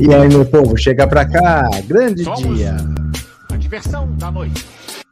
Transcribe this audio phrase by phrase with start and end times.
[0.00, 2.74] E aí, meu povo, chega pra cá, grande Somos dia.
[3.50, 4.64] A diversão da noite.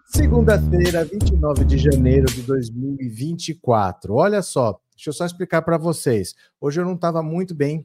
[0.07, 4.15] Segunda-feira, 29 de janeiro de 2024.
[4.15, 6.35] Olha só, deixa eu só explicar para vocês.
[6.59, 7.85] Hoje eu não estava muito bem.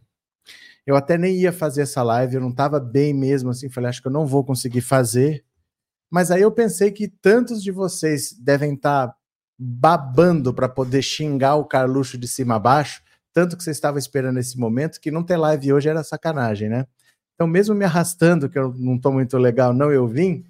[0.88, 3.70] Eu até nem ia fazer essa live, eu não estava bem mesmo assim.
[3.70, 5.44] Falei, acho que eu não vou conseguir fazer.
[6.10, 9.16] Mas aí eu pensei que tantos de vocês devem estar tá
[9.60, 13.02] babando para poder xingar o Carluxo de cima a baixo,
[13.34, 16.86] tanto que você estava esperando esse momento, que não ter live hoje era sacanagem, né?
[17.34, 20.46] Então, mesmo me arrastando, que eu não estou muito legal, não, eu vim,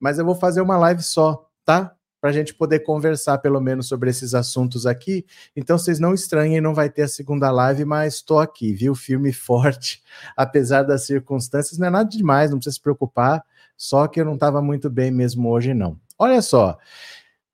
[0.00, 1.94] mas eu vou fazer uma live só, tá?
[2.20, 5.24] Para a gente poder conversar pelo menos sobre esses assuntos aqui.
[5.54, 8.94] Então, vocês não estranhem, não vai ter a segunda live, mas estou aqui, viu?
[8.94, 10.02] Filme forte,
[10.36, 13.44] apesar das circunstâncias, não é nada demais, não precisa se preocupar,
[13.76, 15.98] só que eu não estava muito bem mesmo hoje, não.
[16.18, 16.78] Olha só,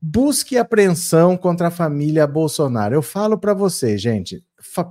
[0.03, 2.95] Busque apreensão contra a família Bolsonaro.
[2.95, 4.43] Eu falo para você, gente,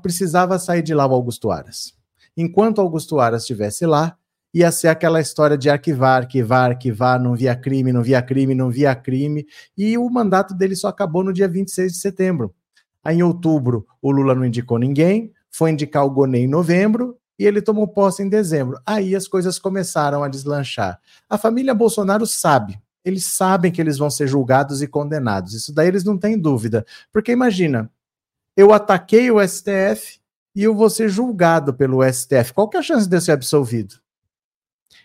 [0.01, 1.93] precisava sair de lá o Augusto Aras.
[2.35, 4.15] Enquanto Augusto Aras estivesse lá,
[4.53, 8.69] ia ser aquela história de arquivar, arquivar, arquivar, não via crime, não via crime, não
[8.69, 9.45] via crime,
[9.77, 12.53] e o mandato dele só acabou no dia 26 de setembro.
[13.03, 17.45] Aí, em outubro, o Lula não indicou ninguém, foi indicar o Gonê em novembro, e
[17.45, 18.79] ele tomou posse em dezembro.
[18.85, 20.99] Aí as coisas começaram a deslanchar.
[21.29, 25.53] A família Bolsonaro sabe eles sabem que eles vão ser julgados e condenados.
[25.53, 26.85] Isso daí eles não têm dúvida.
[27.11, 27.91] Porque imagina,
[28.59, 30.19] eu ataquei o STF
[30.53, 32.53] e eu vou ser julgado pelo STF.
[32.53, 33.95] Qual que é a chance de eu ser absolvido?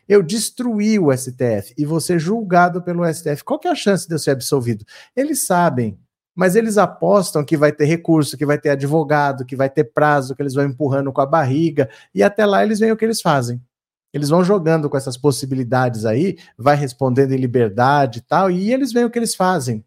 [0.09, 3.45] Eu destruí o STF e vou ser julgado pelo STF.
[3.45, 4.85] Qual que é a chance de eu ser absolvido?
[5.15, 5.97] Eles sabem,
[6.35, 10.35] mas eles apostam que vai ter recurso, que vai ter advogado, que vai ter prazo,
[10.35, 13.23] que eles vão empurrando com a barriga, e até lá eles veem o que eles
[13.23, 13.63] fazem.
[14.13, 18.93] Eles vão jogando com essas possibilidades aí, vai respondendo em liberdade e tal, e eles
[18.93, 19.85] veem o que eles fazem.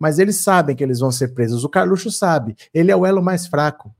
[0.00, 1.62] Mas eles sabem que eles vão ser presos.
[1.62, 3.94] O Carluxo sabe, ele é o elo mais fraco.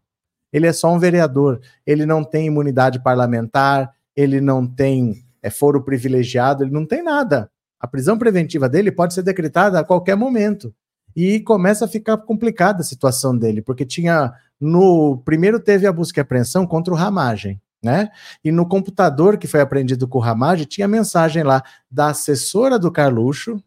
[0.53, 5.85] Ele é só um vereador, ele não tem imunidade parlamentar, ele não tem é, foro
[5.85, 7.51] privilegiado, ele não tem nada.
[7.79, 10.75] A prisão preventiva dele pode ser decretada a qualquer momento.
[11.15, 16.21] E começa a ficar complicada a situação dele, porque tinha no primeiro teve a busca
[16.21, 18.11] e apreensão contra o Ramagem né?
[18.45, 22.93] E no computador que foi apreendido com o Ramage, tinha mensagem lá da assessora do
[22.93, 23.63] Carluxo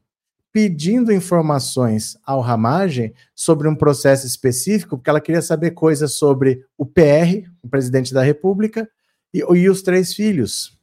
[0.53, 6.85] pedindo informações ao Ramage sobre um processo específico, porque ela queria saber coisas sobre o
[6.85, 8.87] PR, o presidente da República,
[9.33, 10.77] e, e os três filhos.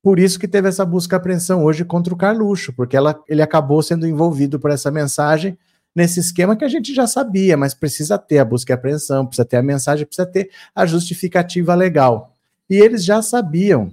[0.00, 3.42] Por isso que teve essa busca e apreensão hoje contra o Carluxo, porque ela, ele
[3.42, 5.58] acabou sendo envolvido por essa mensagem
[5.94, 9.44] nesse esquema que a gente já sabia, mas precisa ter a busca e apreensão, precisa
[9.44, 12.36] ter a mensagem, precisa ter a justificativa legal.
[12.70, 13.92] E eles já sabiam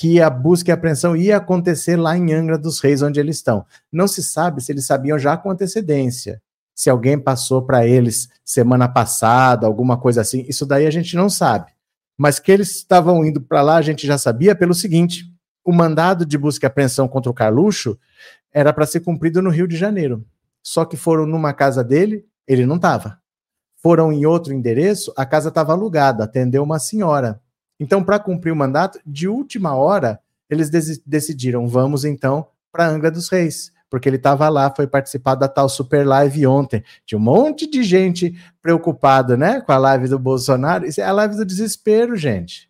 [0.00, 3.66] que a busca e apreensão ia acontecer lá em Angra dos Reis, onde eles estão.
[3.90, 6.40] Não se sabe se eles sabiam já com antecedência.
[6.72, 11.28] Se alguém passou para eles semana passada, alguma coisa assim, isso daí a gente não
[11.28, 11.72] sabe.
[12.16, 15.24] Mas que eles estavam indo para lá, a gente já sabia pelo seguinte:
[15.64, 17.98] o mandado de busca e apreensão contra o Carluxo
[18.52, 20.24] era para ser cumprido no Rio de Janeiro.
[20.62, 23.18] Só que foram numa casa dele, ele não estava.
[23.82, 27.40] Foram em outro endereço, a casa estava alugada, atendeu uma senhora.
[27.78, 30.70] Então, para cumprir o mandato, de última hora, eles
[31.06, 35.68] decidiram, vamos então para Angra dos Reis, porque ele estava lá, foi participar da tal
[35.68, 36.82] Super Live ontem.
[37.06, 40.86] Tinha um monte de gente preocupada, né, com a live do Bolsonaro.
[40.86, 42.68] Isso é a live do desespero, gente.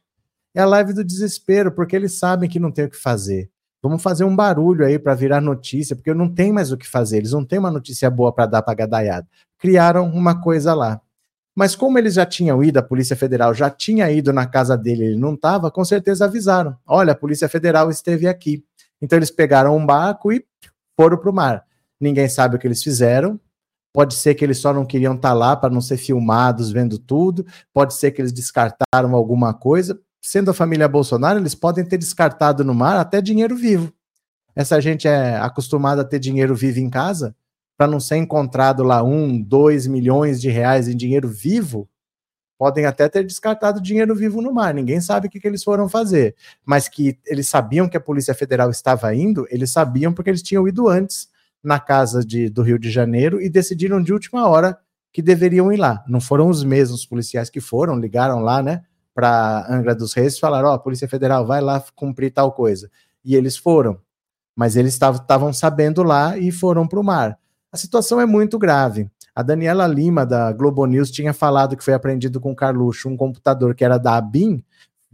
[0.54, 3.50] É a live do desespero, porque eles sabem que não tem o que fazer.
[3.82, 7.18] Vamos fazer um barulho aí para virar notícia, porque não tem mais o que fazer.
[7.18, 9.26] Eles não têm uma notícia boa para dar para gadaiada.
[9.56, 11.00] Criaram uma coisa lá.
[11.58, 15.06] Mas como eles já tinham ido, a Polícia Federal já tinha ido na casa dele,
[15.06, 16.76] ele não estava, com certeza avisaram.
[16.86, 18.64] Olha, a Polícia Federal esteve aqui.
[19.02, 20.46] Então eles pegaram um barco e
[20.96, 21.64] foram para o mar.
[22.00, 23.40] Ninguém sabe o que eles fizeram.
[23.92, 26.96] Pode ser que eles só não queriam estar tá lá para não ser filmados vendo
[26.96, 27.44] tudo.
[27.74, 29.98] Pode ser que eles descartaram alguma coisa.
[30.22, 33.92] Sendo a família Bolsonaro, eles podem ter descartado no mar até dinheiro vivo.
[34.54, 37.34] Essa gente é acostumada a ter dinheiro vivo em casa
[37.78, 41.88] para não ser encontrado lá um, dois milhões de reais em dinheiro vivo,
[42.58, 44.74] podem até ter descartado dinheiro vivo no mar.
[44.74, 46.34] Ninguém sabe o que, que eles foram fazer.
[46.66, 50.66] Mas que eles sabiam que a Polícia Federal estava indo, eles sabiam porque eles tinham
[50.66, 51.28] ido antes
[51.62, 54.76] na casa de, do Rio de Janeiro e decidiram de última hora
[55.12, 56.04] que deveriam ir lá.
[56.08, 58.82] Não foram os mesmos policiais que foram, ligaram lá, né,
[59.14, 62.90] para Angra dos Reis e falaram: Ó, oh, Polícia Federal, vai lá cumprir tal coisa.
[63.24, 64.00] E eles foram.
[64.56, 67.38] Mas eles estavam sabendo lá e foram para o mar.
[67.72, 69.10] A situação é muito grave.
[69.34, 73.16] A Daniela Lima, da Globo News, tinha falado que foi apreendido com o Carluxo um
[73.16, 74.62] computador que era da ABIN,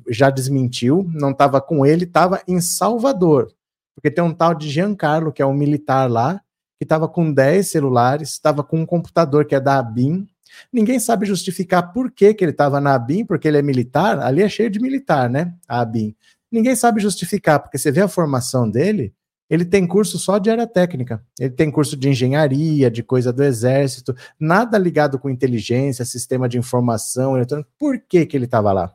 [0.09, 3.53] já desmentiu, não estava com ele, estava em Salvador.
[3.95, 6.41] Porque tem um tal de Giancarlo, que é um militar lá,
[6.79, 10.27] que estava com 10 celulares, estava com um computador que é da ABIN,
[10.73, 14.43] Ninguém sabe justificar por que, que ele estava na ABIN, porque ele é militar, ali
[14.43, 15.55] é cheio de militar, né?
[15.69, 16.15] A ABIN.
[16.51, 19.13] Ninguém sabe justificar, porque você vê a formação dele,
[19.49, 23.43] ele tem curso só de área técnica, ele tem curso de engenharia, de coisa do
[23.43, 27.71] exército, nada ligado com inteligência, sistema de informação, eletrônico.
[27.79, 28.87] Por que, que ele estava lá?
[28.87, 28.91] O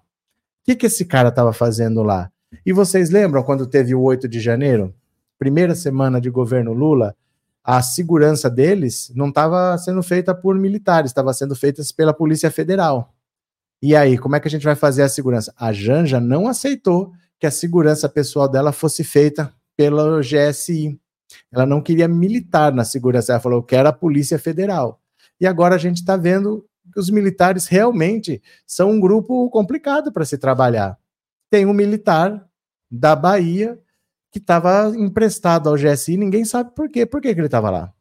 [0.65, 2.31] que, que esse cara estava fazendo lá?
[2.65, 4.93] E vocês lembram quando teve o 8 de janeiro?
[5.37, 7.15] Primeira semana de governo Lula,
[7.63, 13.13] a segurança deles não estava sendo feita por militares, estava sendo feita pela Polícia Federal.
[13.81, 15.53] E aí, como é que a gente vai fazer a segurança?
[15.57, 20.99] A Janja não aceitou que a segurança pessoal dela fosse feita pelo GSI.
[21.49, 25.01] Ela não queria militar na segurança, ela falou: eu quero a Polícia Federal.
[25.39, 30.25] E agora a gente está vendo que os militares realmente são um grupo complicado para
[30.25, 30.97] se trabalhar.
[31.49, 32.45] Tem um militar
[32.91, 33.79] da Bahia
[34.33, 37.05] que estava emprestado ao GSI, ninguém sabe por quê.
[37.05, 37.93] Por que, que ele estava lá?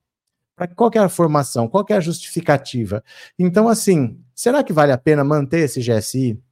[0.57, 1.69] Pra, qual é a formação?
[1.69, 3.05] Qual é a justificativa?
[3.39, 6.43] Então, assim, será que vale a pena manter esse GSI?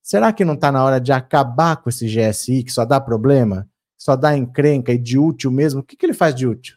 [0.00, 3.68] Será que não está na hora de acabar com esse GSI que só dá problema?
[3.96, 5.80] Só dá encrenca e de útil mesmo?
[5.80, 6.76] O que, que ele faz de útil?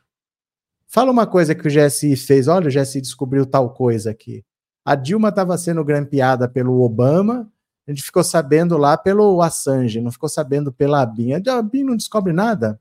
[0.87, 2.47] Fala uma coisa que o GSI fez.
[2.47, 4.43] Olha, o GSI descobriu tal coisa aqui.
[4.83, 7.47] A Dilma estava sendo grampeada pelo Obama,
[7.89, 11.33] a gente ficou sabendo lá pelo Assange, não ficou sabendo pela ABIN.
[11.33, 12.79] A ABIN não descobre nada.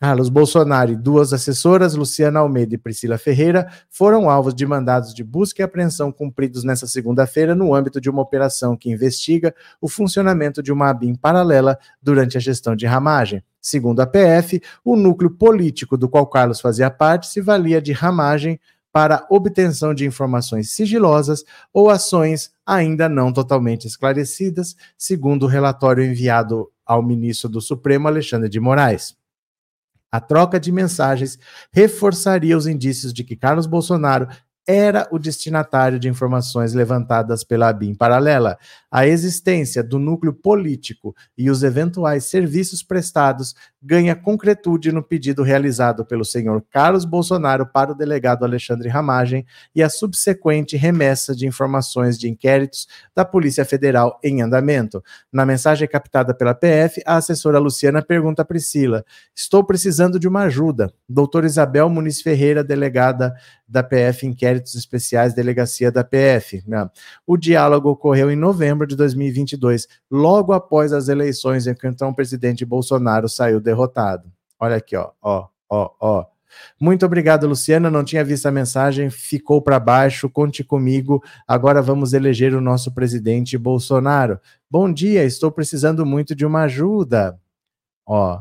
[0.00, 5.24] Carlos Bolsonaro e duas assessoras, Luciana Almeida e Priscila Ferreira, foram alvos de mandados de
[5.24, 10.62] busca e apreensão cumpridos nesta segunda-feira no âmbito de uma operação que investiga o funcionamento
[10.62, 13.42] de uma ABIN paralela durante a gestão de ramagem.
[13.62, 18.60] Segundo a PF, o núcleo político do qual Carlos fazia parte se valia de ramagem
[18.94, 26.70] para obtenção de informações sigilosas ou ações ainda não totalmente esclarecidas, segundo o relatório enviado
[26.86, 29.16] ao ministro do Supremo, Alexandre de Moraes.
[30.12, 31.36] A troca de mensagens
[31.72, 34.28] reforçaria os indícios de que Carlos Bolsonaro
[34.64, 38.56] era o destinatário de informações levantadas pela ABIN paralela.
[38.90, 46.06] A existência do núcleo político e os eventuais serviços prestados ganha concretude no pedido realizado
[46.06, 52.18] pelo senhor Carlos Bolsonaro para o delegado Alexandre Ramagem e a subsequente remessa de informações
[52.18, 55.04] de inquéritos da Polícia Federal em andamento.
[55.30, 59.04] Na mensagem captada pela PF, a assessora Luciana pergunta a Priscila:
[59.36, 60.90] Estou precisando de uma ajuda.
[61.06, 63.34] Doutor Isabel Muniz Ferreira, delegada
[63.68, 66.62] da PF Inquéritos Especiais, delegacia da PF.
[66.66, 66.88] Né?
[67.26, 72.14] O diálogo ocorreu em novembro de 2022, logo após as eleições em que então o
[72.14, 73.73] presidente Bolsonaro saiu derrotado.
[74.58, 76.26] Olha aqui, ó, ó, ó, ó.
[76.80, 77.90] Muito obrigado, Luciana.
[77.90, 80.30] Não tinha visto a mensagem, ficou para baixo.
[80.30, 81.22] Conte comigo.
[81.46, 84.38] Agora vamos eleger o nosso presidente Bolsonaro.
[84.70, 87.38] Bom dia, estou precisando muito de uma ajuda.
[88.06, 88.40] Ó,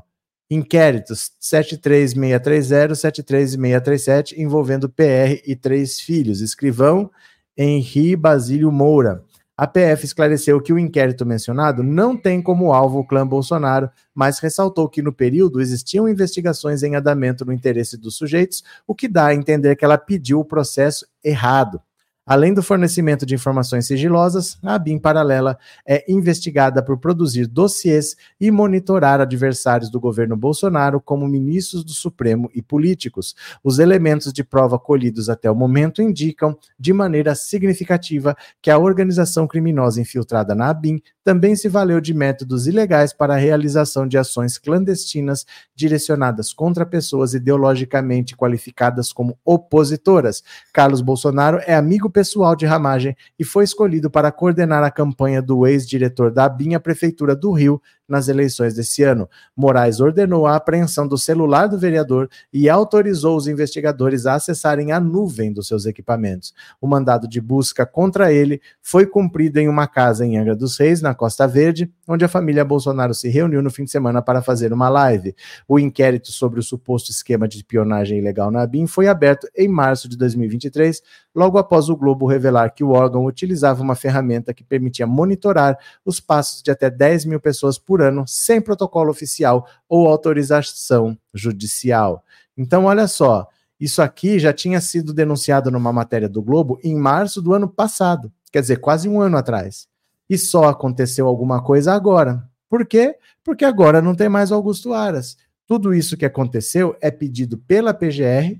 [0.49, 6.41] Inquéritos 73630, 73637, envolvendo PR e três filhos.
[6.41, 7.09] Escrivão
[7.57, 9.23] Henri Basílio Moura.
[9.55, 14.39] A PF esclareceu que o inquérito mencionado não tem como alvo o clã Bolsonaro, mas
[14.39, 19.27] ressaltou que no período existiam investigações em andamento no interesse dos sujeitos, o que dá
[19.27, 21.79] a entender que ela pediu o processo errado.
[22.25, 28.49] Além do fornecimento de informações sigilosas, a BIM Paralela é investigada por produzir dossiês e
[28.49, 33.35] monitorar adversários do governo Bolsonaro como ministros do Supremo e políticos.
[33.61, 39.45] Os elementos de prova colhidos até o momento indicam, de maneira significativa, que a organização
[39.45, 44.57] criminosa infiltrada na ABIN também se valeu de métodos ilegais para a realização de ações
[44.57, 50.41] clandestinas direcionadas contra pessoas ideologicamente qualificadas como opositoras.
[50.71, 55.67] Carlos Bolsonaro é amigo pessoal de Ramagem e foi escolhido para coordenar a campanha do
[55.67, 59.29] ex-diretor da ABIN Prefeitura do Rio nas eleições desse ano.
[59.55, 64.99] Moraes ordenou a apreensão do celular do vereador e autorizou os investigadores a acessarem a
[64.99, 66.53] nuvem dos seus equipamentos.
[66.81, 71.01] O mandado de busca contra ele foi cumprido em uma casa em Angra dos Reis,
[71.01, 74.73] na Costa Verde, onde a família Bolsonaro se reuniu no fim de semana para fazer
[74.73, 75.35] uma live.
[75.67, 80.09] O inquérito sobre o suposto esquema de espionagem ilegal na BIM foi aberto em março
[80.09, 81.01] de 2023,
[81.35, 86.19] logo após o Globo revelar que o órgão utilizava uma ferramenta que permitia monitorar os
[86.19, 92.23] passos de até 10 mil pessoas por ano, sem protocolo oficial ou autorização judicial.
[92.57, 93.47] Então, olha só,
[93.79, 98.31] isso aqui já tinha sido denunciado numa matéria do Globo em março do ano passado,
[98.51, 99.87] quer dizer, quase um ano atrás.
[100.29, 102.49] E só aconteceu alguma coisa agora.
[102.69, 103.15] Por quê?
[103.43, 105.37] Porque agora não tem mais Augusto Aras.
[105.67, 108.59] Tudo isso que aconteceu é pedido pela PGR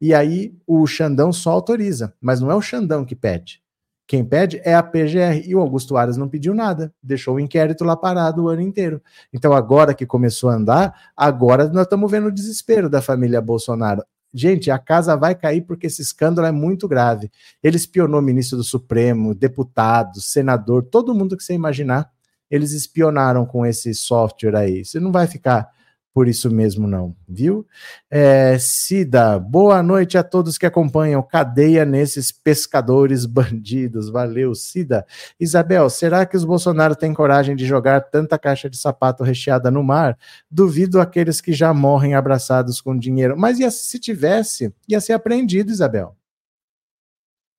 [0.00, 3.62] e aí o Xandão só autoriza, mas não é o Xandão que pede.
[4.10, 7.84] Quem pede é a PGR e o Augusto Aras não pediu nada, deixou o inquérito
[7.84, 9.00] lá parado o ano inteiro.
[9.32, 14.02] Então, agora que começou a andar, agora nós estamos vendo o desespero da família Bolsonaro.
[14.34, 17.30] Gente, a casa vai cair porque esse escândalo é muito grave.
[17.62, 22.10] Ele espionou ministro do Supremo, deputado, senador, todo mundo que você imaginar,
[22.50, 24.84] eles espionaram com esse software aí.
[24.84, 25.70] Você não vai ficar
[26.12, 27.64] por isso mesmo não, viu?
[28.10, 31.22] É, Cida, boa noite a todos que acompanham.
[31.22, 34.10] Cadeia nesses pescadores bandidos.
[34.10, 35.06] Valeu, Cida.
[35.38, 39.84] Isabel, será que os Bolsonaro têm coragem de jogar tanta caixa de sapato recheada no
[39.84, 40.18] mar?
[40.50, 43.36] Duvido aqueles que já morrem abraçados com dinheiro.
[43.38, 46.16] Mas ia, se tivesse, ia ser apreendido, Isabel.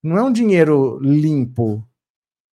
[0.04, 1.88] Não é um dinheiro limpo,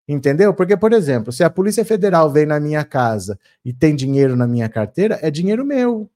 [0.08, 0.54] Entendeu?
[0.54, 4.48] Porque, por exemplo, se a Polícia Federal vem na minha casa e tem dinheiro na
[4.48, 6.10] minha carteira, é dinheiro meu.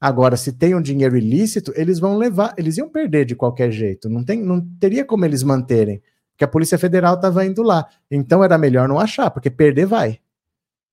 [0.00, 4.08] Agora, se tem um dinheiro ilícito, eles vão levar, eles iam perder de qualquer jeito.
[4.08, 7.86] Não, tem, não teria como eles manterem, porque a Polícia Federal estava indo lá.
[8.10, 10.18] Então era melhor não achar, porque perder vai.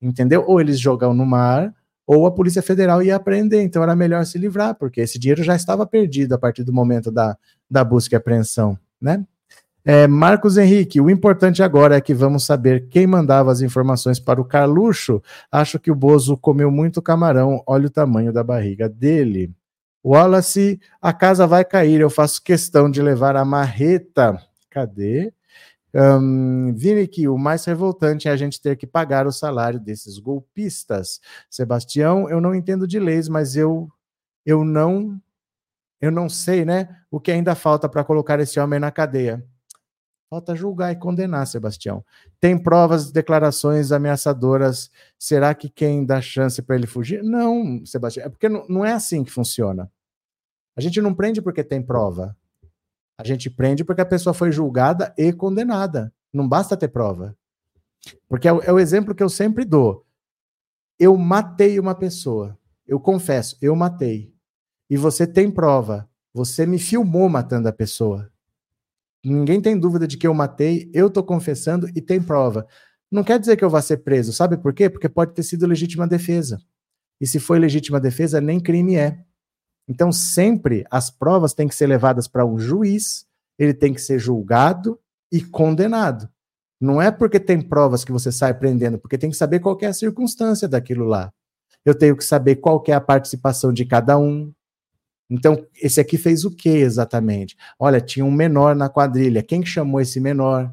[0.02, 0.44] Entendeu?
[0.46, 1.74] Ou eles jogam no mar,
[2.06, 3.62] ou a Polícia Federal ia apreender.
[3.62, 7.10] Então era melhor se livrar, porque esse dinheiro já estava perdido a partir do momento
[7.10, 7.38] da,
[7.70, 9.24] da busca e apreensão, né?
[9.86, 14.40] É, Marcos Henrique, o importante agora é que vamos saber quem mandava as informações para
[14.40, 15.22] o Carluxo.
[15.52, 19.52] Acho que o Bozo comeu muito camarão, olha o tamanho da barriga dele.
[20.02, 24.38] Wallace, a casa vai cair, eu faço questão de levar a marreta.
[24.70, 25.32] Cadê?
[25.94, 30.18] Um, Vini, que o mais revoltante é a gente ter que pagar o salário desses
[30.18, 31.20] golpistas.
[31.50, 33.88] Sebastião, eu não entendo de leis, mas eu
[34.46, 35.20] eu não
[36.00, 39.44] eu não sei, né, o que ainda falta para colocar esse homem na cadeia.
[40.30, 42.04] Falta julgar e condenar, Sebastião.
[42.40, 44.90] Tem provas, declarações ameaçadoras.
[45.18, 47.22] Será que quem dá chance para ele fugir?
[47.22, 48.26] Não, Sebastião.
[48.26, 49.90] É porque não, não é assim que funciona.
[50.76, 52.36] A gente não prende porque tem prova.
[53.16, 56.12] A gente prende porque a pessoa foi julgada e condenada.
[56.32, 57.36] Não basta ter prova.
[58.28, 60.04] Porque é o, é o exemplo que eu sempre dou.
[60.98, 62.58] Eu matei uma pessoa.
[62.86, 64.34] Eu confesso, eu matei.
[64.90, 66.08] E você tem prova.
[66.32, 68.30] Você me filmou matando a pessoa.
[69.24, 72.66] Ninguém tem dúvida de que eu matei, eu estou confessando e tem prova.
[73.10, 74.90] Não quer dizer que eu vá ser preso, sabe por quê?
[74.90, 76.60] Porque pode ter sido legítima defesa.
[77.20, 79.18] E se foi legítima defesa, nem crime é.
[79.88, 83.26] Então, sempre as provas têm que ser levadas para um juiz,
[83.58, 84.98] ele tem que ser julgado
[85.32, 86.28] e condenado.
[86.80, 89.86] Não é porque tem provas que você sai prendendo, porque tem que saber qual é
[89.86, 91.32] a circunstância daquilo lá.
[91.84, 94.52] Eu tenho que saber qual é a participação de cada um,
[95.30, 97.56] então, esse aqui fez o que exatamente?
[97.78, 99.42] Olha, tinha um menor na quadrilha.
[99.42, 100.66] Quem chamou esse menor?
[100.66, 100.72] O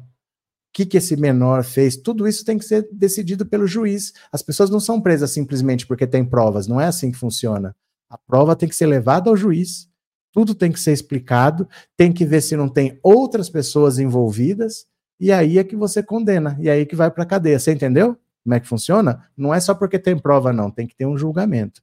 [0.72, 1.96] que, que esse menor fez?
[1.96, 4.12] Tudo isso tem que ser decidido pelo juiz.
[4.30, 6.66] As pessoas não são presas simplesmente porque tem provas.
[6.66, 7.74] Não é assim que funciona.
[8.08, 9.88] A prova tem que ser levada ao juiz.
[10.32, 11.68] Tudo tem que ser explicado.
[11.96, 14.86] Tem que ver se não tem outras pessoas envolvidas.
[15.18, 16.56] E aí é que você condena.
[16.60, 17.58] E aí que vai para a cadeia.
[17.58, 18.18] Você entendeu?
[18.42, 19.26] Como é que funciona?
[19.36, 20.70] Não é só porque tem prova, não.
[20.70, 21.82] Tem que ter um julgamento.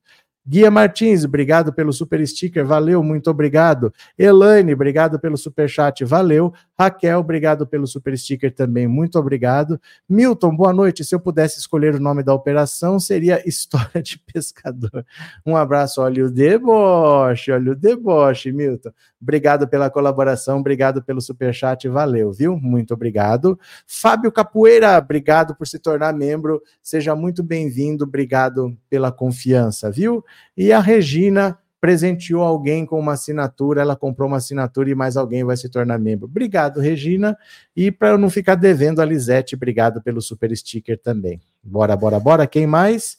[0.50, 3.94] Guia Martins, obrigado pelo super sticker, valeu, muito obrigado.
[4.18, 6.52] Elaine, obrigado pelo super chat, valeu.
[6.76, 9.80] Raquel, obrigado pelo super sticker também, muito obrigado.
[10.10, 11.04] Milton, boa noite.
[11.04, 15.06] Se eu pudesse escolher o nome da operação, seria História de Pescador.
[15.46, 18.90] Um abraço, olha o deboche, olha o deboche, Milton.
[19.22, 22.58] Obrigado pela colaboração, obrigado pelo superchat, valeu, viu?
[22.58, 23.60] Muito obrigado.
[23.86, 30.24] Fábio Capoeira, obrigado por se tornar membro, seja muito bem-vindo, obrigado pela confiança, viu?
[30.56, 35.44] E a Regina presenteou alguém com uma assinatura, ela comprou uma assinatura e mais alguém
[35.44, 36.26] vai se tornar membro.
[36.26, 37.38] Obrigado, Regina.
[37.76, 41.42] E para eu não ficar devendo a Lisete, obrigado pelo super sticker também.
[41.64, 42.48] Bora, bora, bora.
[42.48, 43.18] Quem mais?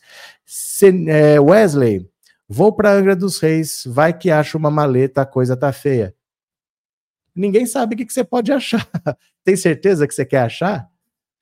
[1.09, 2.07] É, Wesley,
[2.53, 6.13] vou para Angra dos Reis, vai que acha uma maleta, a coisa tá feia.
[7.33, 8.85] Ninguém sabe o que, que você pode achar.
[9.45, 10.91] Tem certeza que você quer achar?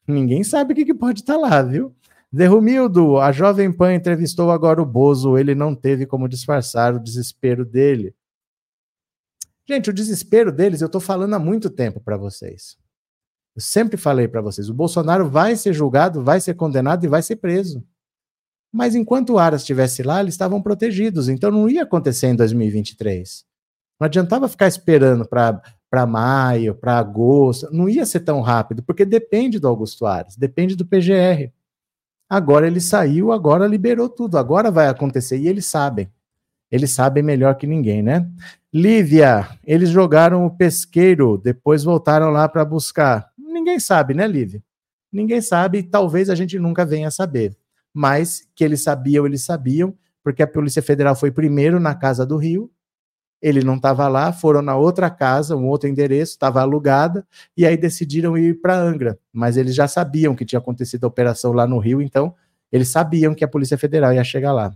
[0.07, 1.97] Ninguém sabe o que, que pode estar tá lá, viu?
[2.31, 7.65] Derrumildo, a Jovem Pan entrevistou agora o Bozo, ele não teve como disfarçar o desespero
[7.65, 8.15] dele.
[9.67, 12.77] Gente, o desespero deles eu estou falando há muito tempo para vocês.
[13.57, 17.23] Eu sempre falei para vocês: o Bolsonaro vai ser julgado, vai ser condenado e vai
[17.23, 17.83] ser preso.
[18.72, 23.44] Mas enquanto o Aras estivesse lá, eles estavam protegidos, então não ia acontecer em 2023.
[23.98, 29.58] Não adiantava ficar esperando para maio, para agosto, não ia ser tão rápido, porque depende
[29.58, 31.50] do Augusto Aras, depende do PGR.
[32.30, 36.08] Agora ele saiu, agora liberou tudo, agora vai acontecer e eles sabem.
[36.70, 38.30] Eles sabem melhor que ninguém, né?
[38.72, 43.30] Lívia, eles jogaram o pesqueiro, depois voltaram lá para buscar.
[43.38, 44.62] Ninguém sabe, né, Lívia?
[45.10, 47.56] Ninguém sabe, e talvez a gente nunca venha a saber.
[47.92, 52.37] Mas que eles sabiam, eles sabiam, porque a Polícia Federal foi primeiro na casa do
[52.37, 52.71] Rio,
[53.40, 57.26] ele não estava lá, foram na outra casa, um outro endereço, estava alugada,
[57.57, 59.18] e aí decidiram ir para Angra.
[59.33, 62.35] Mas eles já sabiam que tinha acontecido a operação lá no Rio, então
[62.71, 64.73] eles sabiam que a Polícia Federal ia chegar lá.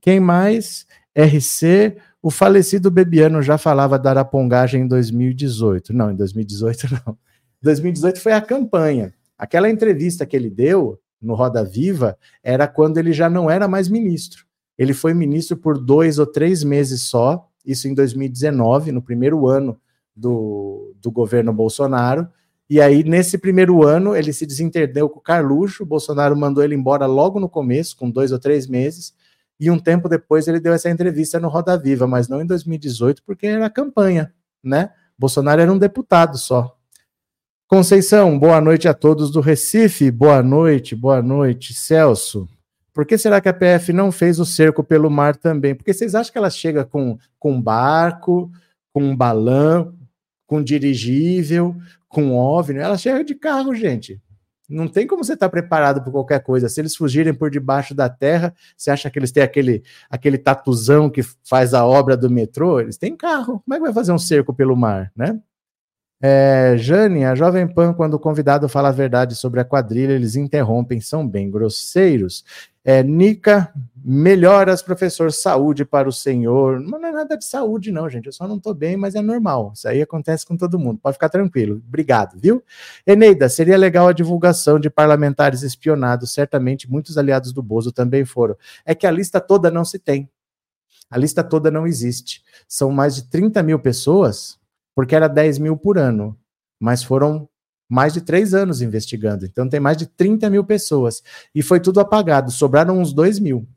[0.00, 0.86] Quem mais?
[1.14, 5.92] RC, o falecido Bebiano já falava da arapongagem em 2018.
[5.92, 7.18] Não, em 2018 não.
[7.60, 9.12] 2018 foi a campanha.
[9.38, 13.88] Aquela entrevista que ele deu no Roda Viva era quando ele já não era mais
[13.88, 14.44] ministro.
[14.76, 19.78] Ele foi ministro por dois ou três meses só, isso em 2019, no primeiro ano
[20.14, 22.28] do, do governo Bolsonaro.
[22.68, 27.06] E aí, nesse primeiro ano, ele se desentendeu com o Carluxo, Bolsonaro mandou ele embora
[27.06, 29.14] logo no começo, com dois ou três meses,
[29.60, 33.22] e um tempo depois ele deu essa entrevista no Roda Viva, mas não em 2018,
[33.24, 34.32] porque era campanha,
[34.62, 34.90] né?
[35.18, 36.76] Bolsonaro era um deputado só.
[37.74, 41.72] Conceição, boa noite a todos do Recife, boa noite, boa noite.
[41.72, 42.46] Celso,
[42.92, 45.74] por que será que a PF não fez o cerco pelo mar também?
[45.74, 48.52] Porque vocês acham que ela chega com, com barco,
[48.92, 49.94] com balão,
[50.46, 51.74] com dirigível,
[52.10, 52.78] com OVNI?
[52.78, 54.20] Ela chega de carro, gente.
[54.68, 56.68] Não tem como você estar tá preparado para qualquer coisa.
[56.68, 61.08] Se eles fugirem por debaixo da terra, você acha que eles têm aquele, aquele tatuzão
[61.08, 62.80] que faz a obra do metrô?
[62.80, 63.62] Eles têm carro.
[63.64, 65.40] Como é que vai fazer um cerco pelo mar, né?
[66.24, 70.36] É, Jane, a Jovem Pan, quando o convidado fala a verdade sobre a quadrilha, eles
[70.36, 72.44] interrompem, são bem grosseiros.
[72.84, 76.78] É, Nica, melhoras, professor, saúde para o senhor.
[76.78, 78.26] Não, não é nada de saúde, não, gente.
[78.26, 79.72] Eu só não estou bem, mas é normal.
[79.74, 81.00] Isso aí acontece com todo mundo.
[81.02, 81.82] Pode ficar tranquilo.
[81.88, 82.62] Obrigado, viu?
[83.04, 86.32] Eneida, seria legal a divulgação de parlamentares espionados.
[86.32, 88.56] Certamente muitos aliados do Bozo também foram.
[88.86, 90.30] É que a lista toda não se tem.
[91.10, 92.42] A lista toda não existe.
[92.68, 94.61] São mais de 30 mil pessoas
[94.94, 96.38] porque era 10 mil por ano,
[96.80, 97.48] mas foram
[97.88, 99.44] mais de três anos investigando.
[99.44, 101.22] Então tem mais de 30 mil pessoas.
[101.54, 103.68] E foi tudo apagado, sobraram uns 2 mil.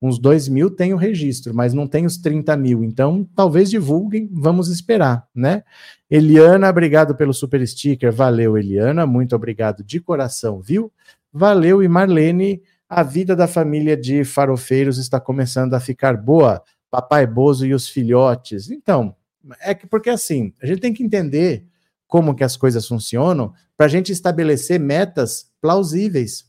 [0.00, 2.84] Uns 2 mil tem o registro, mas não tem os 30 mil.
[2.84, 5.62] Então, talvez divulguem, vamos esperar, né?
[6.10, 8.12] Eliana, obrigado pelo super sticker.
[8.12, 9.06] Valeu, Eliana.
[9.06, 10.92] Muito obrigado de coração, viu?
[11.32, 16.62] Valeu, e Marlene, a vida da família de farofeiros está começando a ficar boa.
[16.90, 18.70] Papai Bozo e os filhotes.
[18.70, 19.14] Então,
[19.60, 21.66] é que porque assim, a gente tem que entender
[22.06, 26.46] como que as coisas funcionam para a gente estabelecer metas plausíveis.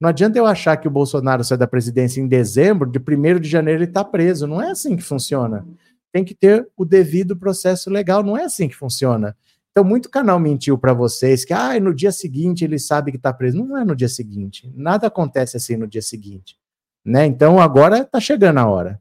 [0.00, 3.48] Não adianta eu achar que o Bolsonaro sai da presidência em dezembro, de 1 de
[3.48, 4.46] janeiro ele está preso.
[4.46, 5.66] Não é assim que funciona.
[6.12, 8.22] Tem que ter o devido processo legal.
[8.22, 9.36] Não é assim que funciona.
[9.70, 13.32] Então, muito canal mentiu para vocês que ah, no dia seguinte ele sabe que está
[13.32, 13.62] preso.
[13.62, 14.72] Não é no dia seguinte.
[14.74, 16.58] Nada acontece assim no dia seguinte.
[17.04, 17.26] Né?
[17.26, 19.00] Então, agora está chegando a hora.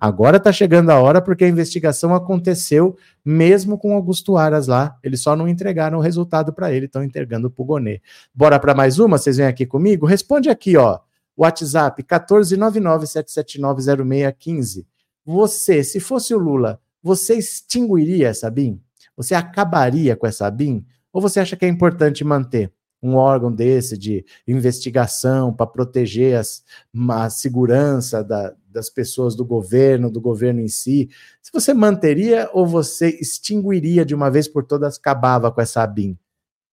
[0.00, 4.96] Agora está chegando a hora porque a investigação aconteceu mesmo com Augusto Aras lá.
[5.02, 8.00] Eles só não entregaram o resultado para ele, estão entregando para o Gonê.
[8.34, 9.18] Bora para mais uma?
[9.18, 10.06] Vocês vêm aqui comigo?
[10.06, 11.00] Responde aqui, ó.
[11.36, 14.86] WhatsApp 14997790615.
[15.22, 18.80] Você, se fosse o Lula, você extinguiria essa BIM?
[19.14, 20.82] Você acabaria com essa BIM?
[21.12, 22.72] Ou você acha que é importante manter?
[23.02, 26.62] Um órgão desse de investigação para proteger as,
[27.10, 31.08] a segurança da, das pessoas do governo, do governo em si,
[31.40, 36.16] se você manteria ou você extinguiria de uma vez por todas, acabava com essa ABIN?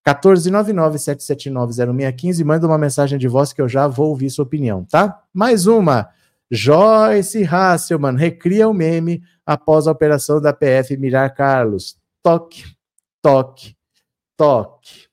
[0.08, 5.22] 14997790615, manda uma mensagem de voz que eu já vou ouvir sua opinião, tá?
[5.34, 6.10] Mais uma.
[6.50, 11.98] Joyce Hasselman recria o meme após a operação da PF mirar Carlos.
[12.24, 12.63] Toque,
[13.22, 13.76] toque,
[14.38, 15.07] toque.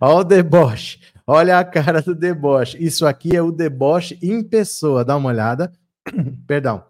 [0.00, 1.00] Olha o deboche.
[1.26, 2.76] Olha a cara do deboche.
[2.82, 5.04] Isso aqui é o deboche em pessoa.
[5.04, 5.72] Dá uma olhada.
[6.46, 6.84] Perdão.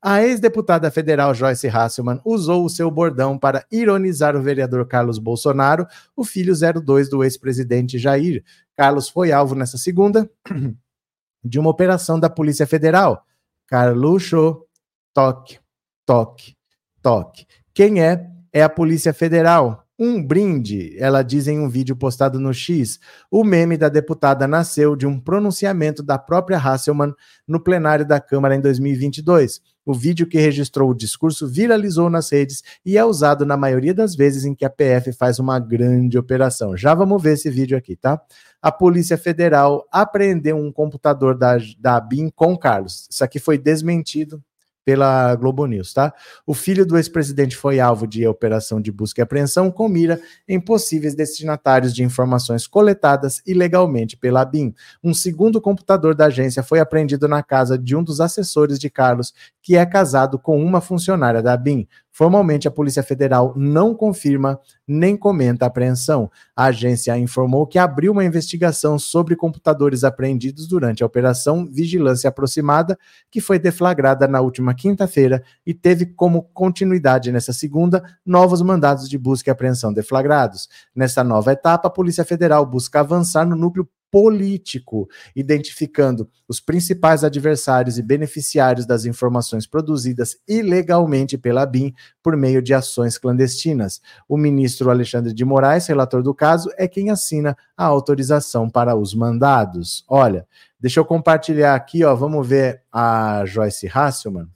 [0.00, 5.88] A ex-deputada federal Joyce Hasselman usou o seu bordão para ironizar o vereador Carlos Bolsonaro,
[6.14, 8.44] o filho 02 do ex-presidente Jair.
[8.76, 10.30] Carlos foi alvo nessa segunda
[11.42, 13.26] de uma operação da Polícia Federal.
[13.66, 14.64] Carluxo,
[15.12, 15.58] toque,
[16.06, 16.56] toque,
[17.02, 17.44] toque.
[17.74, 18.37] Quem é?
[18.52, 19.84] É a Polícia Federal.
[20.00, 23.00] Um brinde, ela diz em um vídeo postado no X.
[23.28, 27.12] O meme da deputada nasceu de um pronunciamento da própria Hasselman
[27.48, 29.60] no plenário da Câmara em 2022.
[29.84, 34.14] O vídeo que registrou o discurso viralizou nas redes e é usado na maioria das
[34.14, 36.76] vezes em que a PF faz uma grande operação.
[36.76, 38.20] Já vamos ver esse vídeo aqui, tá?
[38.62, 43.08] A Polícia Federal apreendeu um computador da, da BIM com Carlos.
[43.10, 44.40] Isso aqui foi desmentido
[44.88, 46.14] pela Globo News, tá?
[46.46, 50.58] O filho do ex-presidente foi alvo de operação de busca e apreensão com mira em
[50.58, 54.74] possíveis destinatários de informações coletadas ilegalmente pela BIM.
[55.04, 59.34] Um segundo computador da agência foi apreendido na casa de um dos assessores de Carlos,
[59.60, 61.86] que é casado com uma funcionária da BIM.
[62.10, 66.30] Formalmente, a Polícia Federal não confirma nem comenta a apreensão.
[66.56, 72.98] A agência informou que abriu uma investigação sobre computadores apreendidos durante a Operação Vigilância Aproximada,
[73.30, 79.18] que foi deflagrada na última quinta-feira e teve como continuidade nessa segunda novos mandados de
[79.18, 80.68] busca e apreensão deflagrados.
[80.96, 87.98] Nessa nova etapa, a Polícia Federal busca avançar no núcleo político, identificando os principais adversários
[87.98, 94.00] e beneficiários das informações produzidas ilegalmente pela BIM por meio de ações clandestinas.
[94.28, 99.14] O ministro Alexandre de Moraes, relator do caso, é quem assina a autorização para os
[99.14, 100.04] mandados.
[100.08, 100.46] Olha,
[100.80, 104.48] deixa eu compartilhar aqui, ó, vamos ver a Joyce Hasselman.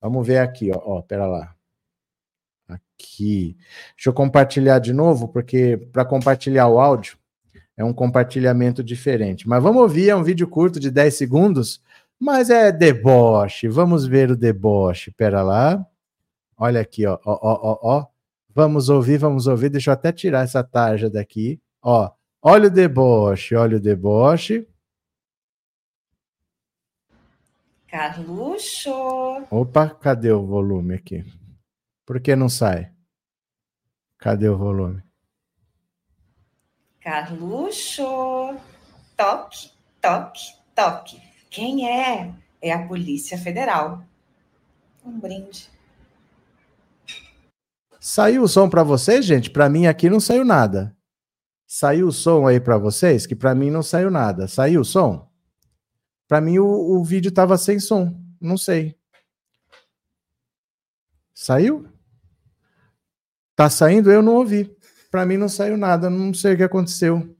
[0.00, 1.54] Vamos ver aqui, ó, ó pera lá.
[2.68, 3.56] Aqui.
[3.94, 7.18] Deixa eu compartilhar de novo, porque para compartilhar o áudio,
[7.76, 9.48] é um compartilhamento diferente.
[9.48, 11.82] Mas vamos ouvir, é um vídeo curto de 10 segundos,
[12.18, 13.68] mas é deboche.
[13.68, 15.10] Vamos ver o deboche.
[15.10, 15.86] Pera lá.
[16.56, 18.06] Olha aqui, ó, ó, ó, ó,
[18.56, 19.68] Vamos ouvir, vamos ouvir.
[19.68, 21.60] Deixa eu até tirar essa tarja daqui.
[21.82, 22.10] Ó,
[22.40, 24.66] olha o deboche, olha o deboche.
[27.86, 28.90] Carluxo.
[29.50, 31.22] Opa, cadê o volume aqui?
[32.06, 32.90] Por que não sai?
[34.16, 35.05] Cadê o volume?
[37.06, 38.58] Carluxo.
[39.16, 39.70] Toque,
[40.02, 40.42] toque,
[40.74, 41.22] toque.
[41.48, 42.34] Quem é?
[42.60, 44.02] É a Polícia Federal.
[45.04, 45.70] Um brinde.
[48.00, 49.50] Saiu o som para vocês, gente?
[49.50, 50.96] Para mim aqui não saiu nada.
[51.64, 53.24] Saiu o som aí para vocês?
[53.24, 54.48] Que para mim não saiu nada.
[54.48, 55.30] Saiu o som?
[56.26, 58.20] Para mim o, o vídeo tava sem som.
[58.40, 58.98] Não sei.
[61.32, 61.88] Saiu?
[63.54, 64.10] Tá saindo?
[64.10, 64.75] Eu não ouvi
[65.10, 67.34] para mim não saiu nada, não sei o que aconteceu.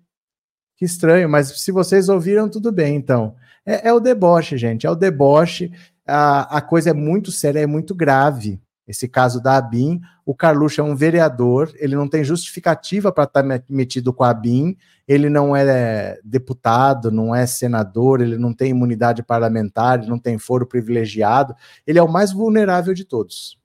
[0.76, 3.35] Que estranho, mas se vocês ouviram, tudo bem, então.
[3.64, 5.72] É, é o deboche, gente, é o deboche.
[6.07, 8.61] A, a coisa é muito séria, é muito grave.
[8.87, 13.42] Esse caso da ABIN, o Carluxo é um vereador, ele não tem justificativa para estar
[13.42, 14.76] tá metido com a ABIN,
[15.09, 20.38] ele não é deputado, não é senador, ele não tem imunidade parlamentar, ele não tem
[20.38, 23.59] foro privilegiado, ele é o mais vulnerável de todos.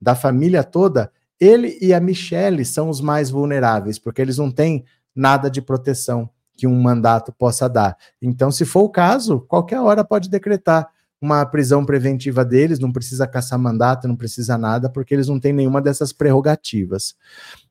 [0.00, 4.84] Da família toda, ele e a Michelle são os mais vulneráveis, porque eles não têm
[5.14, 7.96] nada de proteção que um mandato possa dar.
[8.20, 10.88] Então, se for o caso, qualquer hora pode decretar
[11.20, 15.52] uma prisão preventiva deles, não precisa caçar mandato, não precisa nada, porque eles não têm
[15.52, 17.14] nenhuma dessas prerrogativas.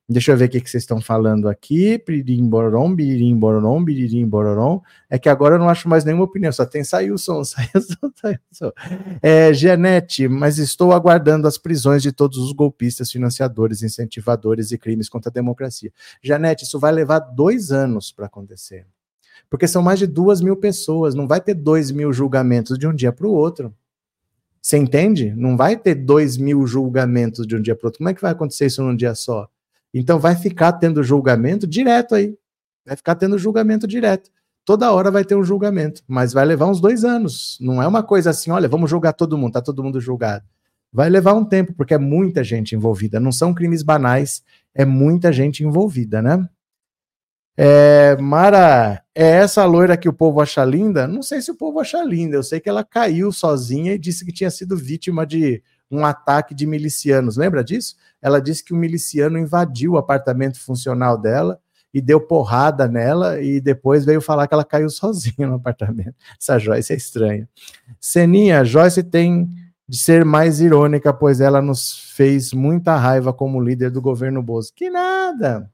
[0.07, 1.97] Deixa eu ver o que, que vocês estão falando aqui.
[1.97, 3.83] Piririm bororom, biririm bororom,
[4.27, 4.79] bororom.
[5.09, 7.69] É que agora eu não acho mais nenhuma opinião, só tem saiu o som, saiu
[7.73, 8.71] o som, saiu o som.
[9.19, 15.09] É, Janete, mas estou aguardando as prisões de todos os golpistas, financiadores, incentivadores e crimes
[15.09, 15.91] contra a democracia.
[16.21, 18.85] Janete, isso vai levar dois anos para acontecer.
[19.49, 22.93] Porque são mais de duas mil pessoas, não vai ter dois mil julgamentos de um
[22.93, 23.73] dia para o outro.
[24.61, 25.33] Você entende?
[25.35, 27.97] Não vai ter dois mil julgamentos de um dia para o outro.
[27.97, 29.49] Como é que vai acontecer isso num dia só?
[29.97, 32.37] Então vai ficar tendo julgamento direto aí.
[32.85, 34.29] Vai ficar tendo julgamento direto.
[34.65, 37.57] Toda hora vai ter um julgamento, mas vai levar uns dois anos.
[37.61, 40.43] Não é uma coisa assim, olha, vamos julgar todo mundo, tá todo mundo julgado.
[40.91, 43.19] Vai levar um tempo, porque é muita gente envolvida.
[43.19, 46.45] Não são crimes banais, é muita gente envolvida, né?
[47.57, 51.07] É, Mara, é essa loira que o povo acha linda?
[51.07, 52.35] Não sei se o povo acha linda.
[52.35, 56.53] Eu sei que ela caiu sozinha e disse que tinha sido vítima de um ataque
[56.53, 57.37] de milicianos.
[57.37, 57.95] Lembra disso?
[58.21, 61.59] Ela disse que o miliciano invadiu o apartamento funcional dela
[61.93, 66.15] e deu porrada nela e depois veio falar que ela caiu sozinha no apartamento.
[66.39, 67.47] Essa Joyce é estranha.
[67.99, 69.47] Seninha, Joyce tem
[69.87, 74.73] de ser mais irônica, pois ela nos fez muita raiva como líder do governo Bozo.
[74.75, 75.71] Que nada!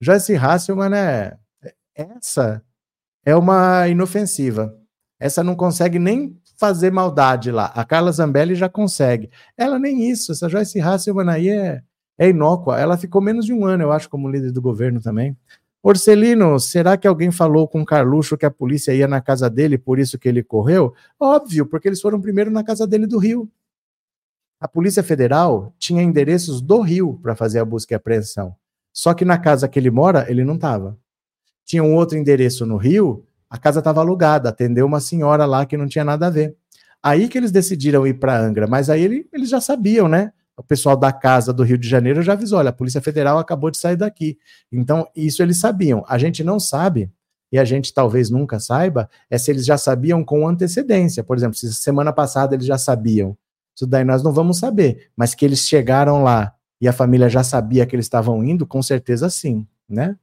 [0.00, 1.36] Joyce Hasselman é.
[1.94, 2.62] Essa
[3.24, 4.76] é uma inofensiva.
[5.18, 7.66] Essa não consegue nem fazer maldade lá.
[7.66, 9.30] A Carla Zambelli já consegue.
[9.56, 10.32] Ela nem isso.
[10.32, 11.82] Essa Joyce Hasselman aí é,
[12.18, 12.78] é inócua.
[12.78, 15.36] Ela ficou menos de um ano, eu acho, como líder do governo também.
[15.80, 19.78] Orcelino, será que alguém falou com o Carluxo que a polícia ia na casa dele,
[19.78, 20.92] por isso que ele correu?
[21.18, 23.48] Óbvio, porque eles foram primeiro na casa dele do Rio.
[24.60, 28.56] A Polícia Federal tinha endereços do Rio para fazer a busca e apreensão.
[28.92, 30.98] Só que na casa que ele mora, ele não estava.
[31.64, 35.76] Tinha um outro endereço no Rio, a casa estava alugada, atendeu uma senhora lá que
[35.76, 36.56] não tinha nada a ver.
[37.02, 40.32] Aí que eles decidiram ir para Angra, mas aí ele, eles já sabiam, né?
[40.58, 43.70] o pessoal da casa do Rio de Janeiro já avisou: olha, a Polícia Federal acabou
[43.70, 44.36] de sair daqui.
[44.72, 46.04] Então, isso eles sabiam.
[46.08, 47.10] A gente não sabe,
[47.52, 51.22] e a gente talvez nunca saiba, é se eles já sabiam com antecedência.
[51.22, 53.36] Por exemplo, se semana passada eles já sabiam.
[53.74, 55.08] Isso daí nós não vamos saber.
[55.16, 58.82] Mas que eles chegaram lá e a família já sabia que eles estavam indo, com
[58.82, 60.16] certeza sim, né?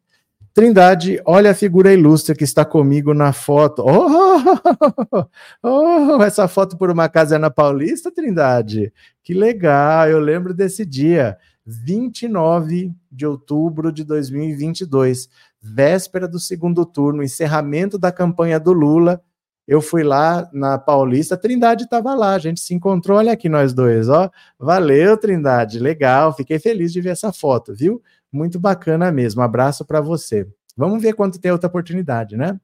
[0.56, 3.84] Trindade, olha a figura ilustre que está comigo na foto.
[3.86, 5.28] Oh,
[5.62, 8.94] oh, essa foto por uma casa é na Paulista, Trindade.
[9.22, 15.28] Que legal, eu lembro desse dia, 29 de outubro de 2022,
[15.62, 19.22] véspera do segundo turno, encerramento da campanha do Lula.
[19.68, 23.74] Eu fui lá na Paulista, Trindade estava lá, a gente se encontrou, olha aqui nós
[23.74, 24.32] dois, ó.
[24.58, 28.02] Valeu, Trindade, legal, fiquei feliz de ver essa foto, viu?
[28.36, 29.42] Muito bacana mesmo.
[29.42, 30.46] Abraço para você.
[30.76, 32.60] Vamos ver quando tem outra oportunidade, né?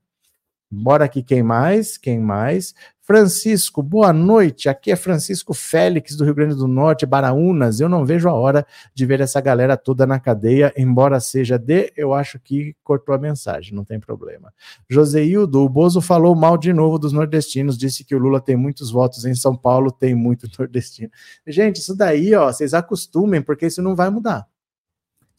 [0.69, 1.97] Bora aqui, quem mais?
[1.97, 2.73] Quem mais?
[3.01, 4.67] Francisco, boa noite.
[4.67, 7.79] Aqui é Francisco Félix, do Rio Grande do Norte, Baraunas.
[7.79, 11.93] Eu não vejo a hora de ver essa galera toda na cadeia, embora seja de.
[11.95, 14.53] Eu acho que cortou a mensagem, não tem problema.
[14.89, 18.91] Joseildo, o Bozo falou mal de novo dos nordestinos, disse que o Lula tem muitos
[18.91, 21.09] votos em São Paulo, tem muito nordestino.
[21.47, 24.50] Gente, isso daí, ó, vocês acostumem, porque isso não vai mudar.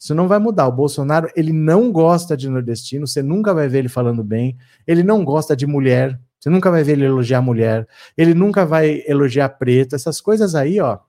[0.03, 0.67] Isso não vai mudar.
[0.67, 4.57] O Bolsonaro, ele não gosta de nordestino, você nunca vai ver ele falando bem.
[4.85, 7.87] Ele não gosta de mulher, você nunca vai ver ele elogiar mulher.
[8.17, 9.95] Ele nunca vai elogiar preto.
[9.95, 10.99] Essas coisas aí, ó.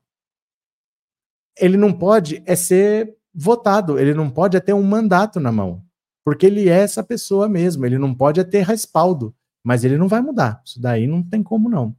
[1.59, 5.83] Ele não pode é ser votado, ele não pode é ter um mandato na mão,
[6.25, 7.85] porque ele é essa pessoa mesmo.
[7.85, 10.63] Ele não pode é ter respaldo, mas ele não vai mudar.
[10.65, 11.97] Isso daí não tem como não.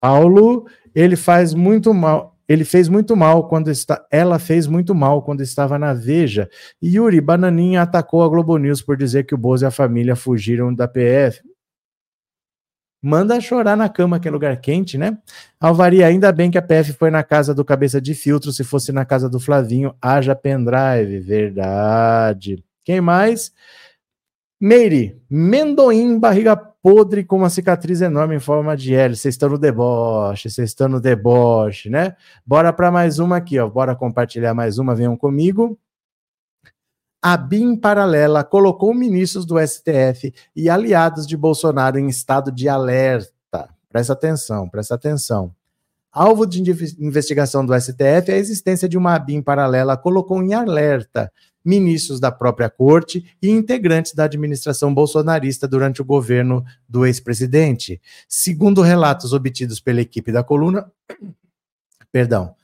[0.00, 5.22] Paulo, ele faz muito mal ele fez muito mal quando está, ela fez muito mal
[5.22, 6.50] quando estava na Veja.
[6.82, 10.14] E Yuri Bananinha atacou a Globo News por dizer que o Bozo e a família
[10.14, 11.40] fugiram da PF.
[13.00, 15.16] Manda chorar na cama, que é lugar quente, né?
[15.58, 18.92] Alvaria, ainda bem que a PF foi na casa do cabeça de filtro, se fosse
[18.92, 21.20] na casa do Flavinho, haja pendrive.
[21.20, 22.62] Verdade.
[22.84, 23.50] Quem mais?
[24.60, 29.14] Meire, Mendoim, barriga podre com uma cicatriz enorme em forma de L.
[29.14, 32.16] Vocês estão no deboche, vocês estão no deboche, né?
[32.44, 33.68] Bora para mais uma aqui, ó.
[33.68, 35.78] Bora compartilhar mais uma, venham comigo.
[37.22, 43.68] A BIM paralela colocou ministros do STF e aliados de Bolsonaro em estado de alerta.
[43.88, 45.54] Presta atenção, presta atenção.
[46.10, 46.60] Alvo de
[46.98, 51.32] investigação do STF, a existência de uma BIM paralela colocou em alerta
[51.64, 58.00] ministros da própria corte e integrantes da administração bolsonarista durante o governo do ex-presidente.
[58.28, 60.90] Segundo relatos obtidos pela equipe da coluna,
[62.10, 62.54] perdão,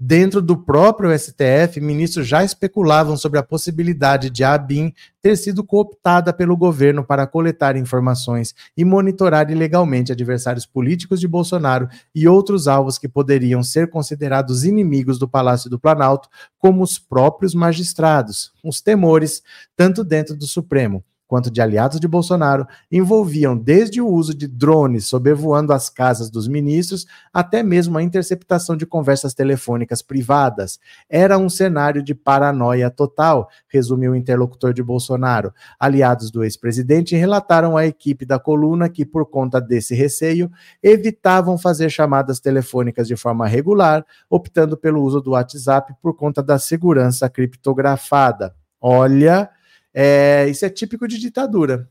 [0.00, 5.64] Dentro do próprio STF, ministros já especulavam sobre a possibilidade de a ABIN ter sido
[5.64, 12.68] cooptada pelo governo para coletar informações e monitorar ilegalmente adversários políticos de Bolsonaro e outros
[12.68, 16.28] alvos que poderiam ser considerados inimigos do Palácio do Planalto,
[16.60, 18.52] como os próprios magistrados.
[18.62, 19.42] Os temores,
[19.74, 25.06] tanto dentro do Supremo quanto de aliados de Bolsonaro envolviam desde o uso de drones
[25.06, 30.80] sobrevoando as casas dos ministros até mesmo a interceptação de conversas telefônicas privadas.
[31.08, 35.52] Era um cenário de paranoia total, resumiu o interlocutor de Bolsonaro.
[35.78, 40.50] Aliados do ex-presidente relataram à equipe da coluna que, por conta desse receio,
[40.82, 46.58] evitavam fazer chamadas telefônicas de forma regular, optando pelo uso do WhatsApp por conta da
[46.58, 48.54] segurança criptografada.
[48.80, 49.50] Olha,
[50.00, 51.90] é, isso é típico de ditadura.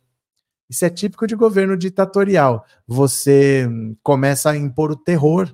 [0.70, 2.65] Isso é típico de governo ditatorial.
[2.88, 3.67] Você
[4.02, 5.54] começa a impor o terror,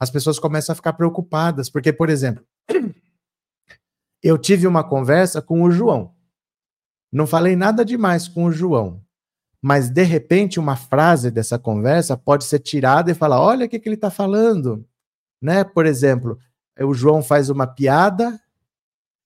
[0.00, 2.44] as pessoas começam a ficar preocupadas, porque, por exemplo,
[4.20, 6.12] eu tive uma conversa com o João.
[7.12, 9.00] Não falei nada demais com o João,
[9.60, 13.78] mas de repente uma frase dessa conversa pode ser tirada e falar: olha o que,
[13.78, 14.84] que ele está falando.
[15.40, 15.62] Né?
[15.62, 16.36] Por exemplo,
[16.80, 18.40] o João faz uma piada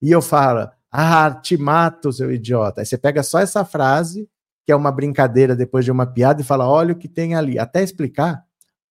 [0.03, 2.81] e eu falo: Ah, te mato, seu idiota.
[2.81, 4.29] Aí você pega só essa frase,
[4.65, 7.59] que é uma brincadeira depois de uma piada, e fala: olha o que tem ali.
[7.59, 8.45] Até explicar,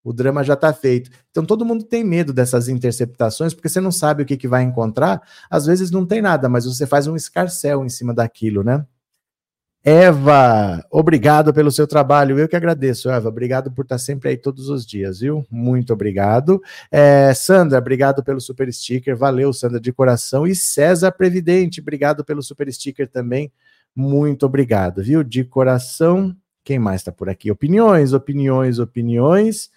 [0.04, 1.10] o drama já está feito.
[1.30, 4.62] Então todo mundo tem medo dessas interceptações, porque você não sabe o que, que vai
[4.62, 5.20] encontrar.
[5.50, 8.86] Às vezes não tem nada, mas você faz um escarcel em cima daquilo, né?
[9.88, 12.36] Eva, obrigado pelo seu trabalho.
[12.40, 13.28] Eu que agradeço, Eva.
[13.28, 15.46] Obrigado por estar sempre aí todos os dias, viu?
[15.48, 16.60] Muito obrigado.
[16.90, 19.16] É, Sandra, obrigado pelo super sticker.
[19.16, 20.44] Valeu, Sandra, de coração.
[20.44, 23.52] E César Previdente, obrigado pelo super sticker também.
[23.94, 25.22] Muito obrigado, viu?
[25.22, 26.36] De coração.
[26.64, 27.48] Quem mais está por aqui?
[27.52, 29.70] Opiniões, opiniões, opiniões.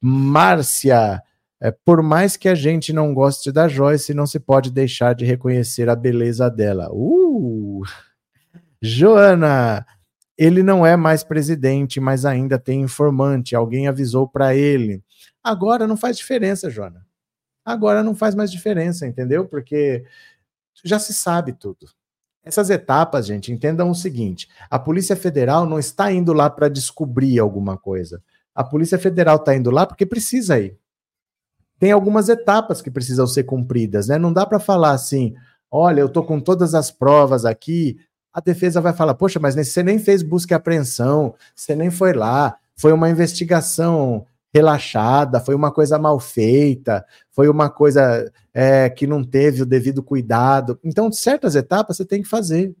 [0.00, 1.20] Márcia,
[1.60, 5.24] é, por mais que a gente não goste da Joyce, não se pode deixar de
[5.24, 6.88] reconhecer a beleza dela.
[6.92, 7.82] Uh!
[8.82, 9.86] Joana,
[10.36, 13.54] ele não é mais presidente, mas ainda tem informante.
[13.54, 15.02] Alguém avisou para ele.
[15.42, 17.06] Agora não faz diferença, Joana.
[17.64, 19.46] Agora não faz mais diferença, entendeu?
[19.46, 20.04] Porque
[20.82, 21.86] já se sabe tudo.
[22.42, 27.38] Essas etapas, gente, entendam o seguinte: a Polícia Federal não está indo lá para descobrir
[27.38, 28.22] alguma coisa.
[28.54, 30.78] A Polícia Federal está indo lá porque precisa ir.
[31.78, 34.18] Tem algumas etapas que precisam ser cumpridas, né?
[34.18, 35.34] Não dá para falar assim:
[35.70, 37.98] olha, eu estou com todas as provas aqui,
[38.32, 42.12] a defesa vai falar: poxa, mas você nem fez busca e apreensão, você nem foi
[42.12, 49.06] lá, foi uma investigação relaxada, foi uma coisa mal feita, foi uma coisa é, que
[49.06, 50.78] não teve o devido cuidado.
[50.82, 52.74] Então, certas etapas você tem que fazer.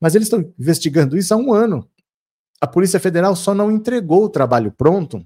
[0.00, 1.88] Mas eles estão investigando isso há um ano.
[2.60, 5.24] A Polícia Federal só não entregou o trabalho pronto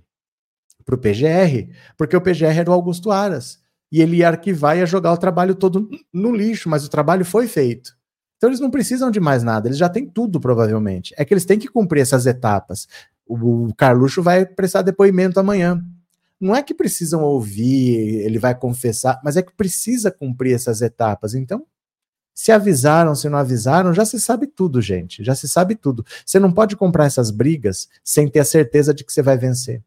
[0.84, 3.60] para o PGR, porque o PGR era o Augusto Aras.
[3.92, 7.24] E ele ia arquivar e ia jogar o trabalho todo no lixo, mas o trabalho
[7.24, 7.96] foi feito.
[8.40, 11.12] Então eles não precisam de mais nada, eles já têm tudo, provavelmente.
[11.18, 12.88] É que eles têm que cumprir essas etapas.
[13.26, 15.84] O, o Carluxo vai prestar depoimento amanhã.
[16.40, 21.34] Não é que precisam ouvir, ele vai confessar, mas é que precisa cumprir essas etapas.
[21.34, 21.66] Então,
[22.34, 25.22] se avisaram, se não avisaram, já se sabe tudo, gente.
[25.22, 26.02] Já se sabe tudo.
[26.24, 29.82] Você não pode comprar essas brigas sem ter a certeza de que você vai vencer.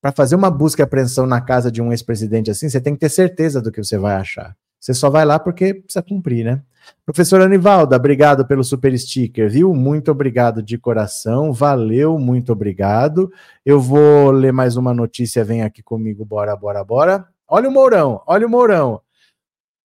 [0.00, 3.00] Para fazer uma busca e apreensão na casa de um ex-presidente assim, você tem que
[3.00, 4.56] ter certeza do que você vai achar.
[4.78, 6.62] Você só vai lá porque precisa cumprir, né?
[7.04, 9.74] Professora Anivalda, obrigado pelo super sticker, viu?
[9.74, 13.30] Muito obrigado de coração, valeu, muito obrigado.
[13.64, 17.26] Eu vou ler mais uma notícia, vem aqui comigo, bora, bora, bora.
[17.48, 19.00] Olha o Mourão, olha o Mourão.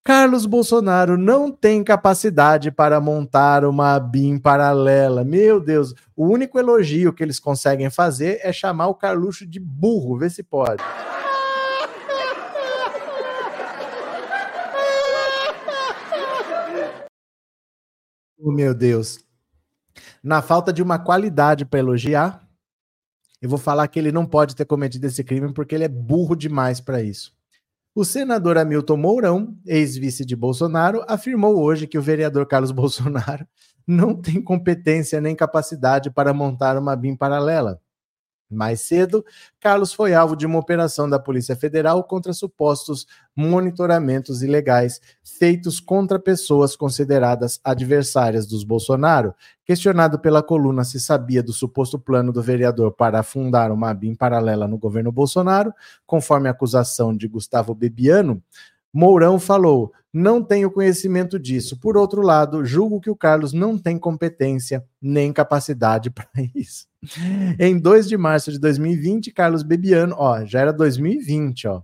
[0.03, 5.23] Carlos Bolsonaro não tem capacidade para montar uma BIM paralela.
[5.23, 10.19] Meu Deus, o único elogio que eles conseguem fazer é chamar o Carluxo de burro,
[10.19, 10.83] vê se pode.
[18.47, 19.25] Oh, meu Deus.
[20.21, 22.47] Na falta de uma qualidade para elogiar,
[23.41, 26.35] eu vou falar que ele não pode ter cometido esse crime porque ele é burro
[26.35, 27.33] demais para isso.
[27.95, 33.47] O senador Hamilton Mourão, ex-vice de Bolsonaro, afirmou hoje que o vereador Carlos Bolsonaro
[33.87, 37.81] não tem competência nem capacidade para montar uma BIM paralela.
[38.49, 39.25] Mais cedo,
[39.59, 46.19] Carlos foi alvo de uma operação da Polícia Federal contra supostos monitoramentos ilegais feitos contra
[46.19, 49.33] pessoas consideradas adversárias dos Bolsonaro.
[49.65, 54.67] Questionado pela coluna se sabia do suposto plano do vereador para fundar uma BIM paralela
[54.67, 55.73] no governo Bolsonaro,
[56.05, 58.43] conforme a acusação de Gustavo Bebiano,
[58.95, 61.77] Mourão falou: não tenho conhecimento disso.
[61.77, 66.87] Por outro lado, julgo que o Carlos não tem competência nem capacidade para isso.
[67.59, 71.81] Em 2 de março de 2020, Carlos Bebiano, ó, já era 2020, ó,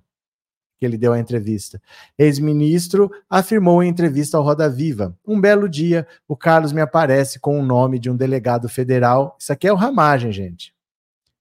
[0.80, 1.82] que ele deu a entrevista.
[2.18, 7.60] Ex-ministro afirmou em entrevista ao Roda Viva: Um belo dia, o Carlos me aparece com
[7.60, 9.36] o nome de um delegado federal.
[9.38, 10.74] Isso aqui é o Ramagem, gente.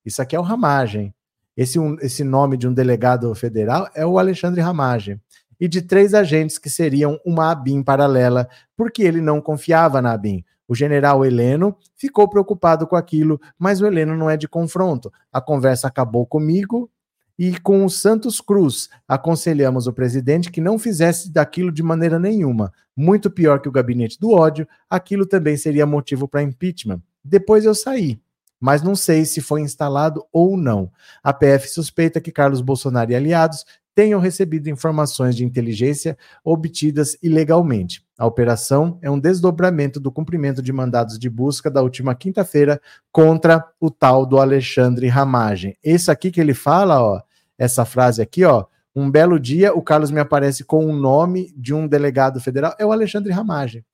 [0.05, 1.13] Isso aqui é o Ramagem.
[1.55, 5.21] Esse, esse nome de um delegado federal é o Alexandre Ramagem
[5.61, 10.43] e de três agentes que seriam uma ABIN paralela, porque ele não confiava na ABIN.
[10.67, 15.13] O general Heleno ficou preocupado com aquilo, mas o Heleno não é de confronto.
[15.31, 16.89] A conversa acabou comigo
[17.37, 18.89] e com o Santos Cruz.
[19.07, 22.73] Aconselhamos o presidente que não fizesse daquilo de maneira nenhuma.
[22.95, 27.01] Muito pior que o gabinete do ódio, aquilo também seria motivo para impeachment.
[27.23, 28.19] Depois eu saí
[28.61, 30.91] mas não sei se foi instalado ou não.
[31.23, 38.03] A PF suspeita que Carlos Bolsonaro e aliados tenham recebido informações de inteligência obtidas ilegalmente.
[38.17, 42.81] A operação é um desdobramento do cumprimento de mandados de busca da última quinta-feira
[43.11, 45.77] contra o tal do Alexandre Ramagem.
[45.83, 47.21] Esse aqui que ele fala, ó,
[47.57, 48.65] essa frase aqui, ó,
[48.95, 52.85] um belo dia o Carlos me aparece com o nome de um delegado federal, é
[52.85, 53.85] o Alexandre Ramagem.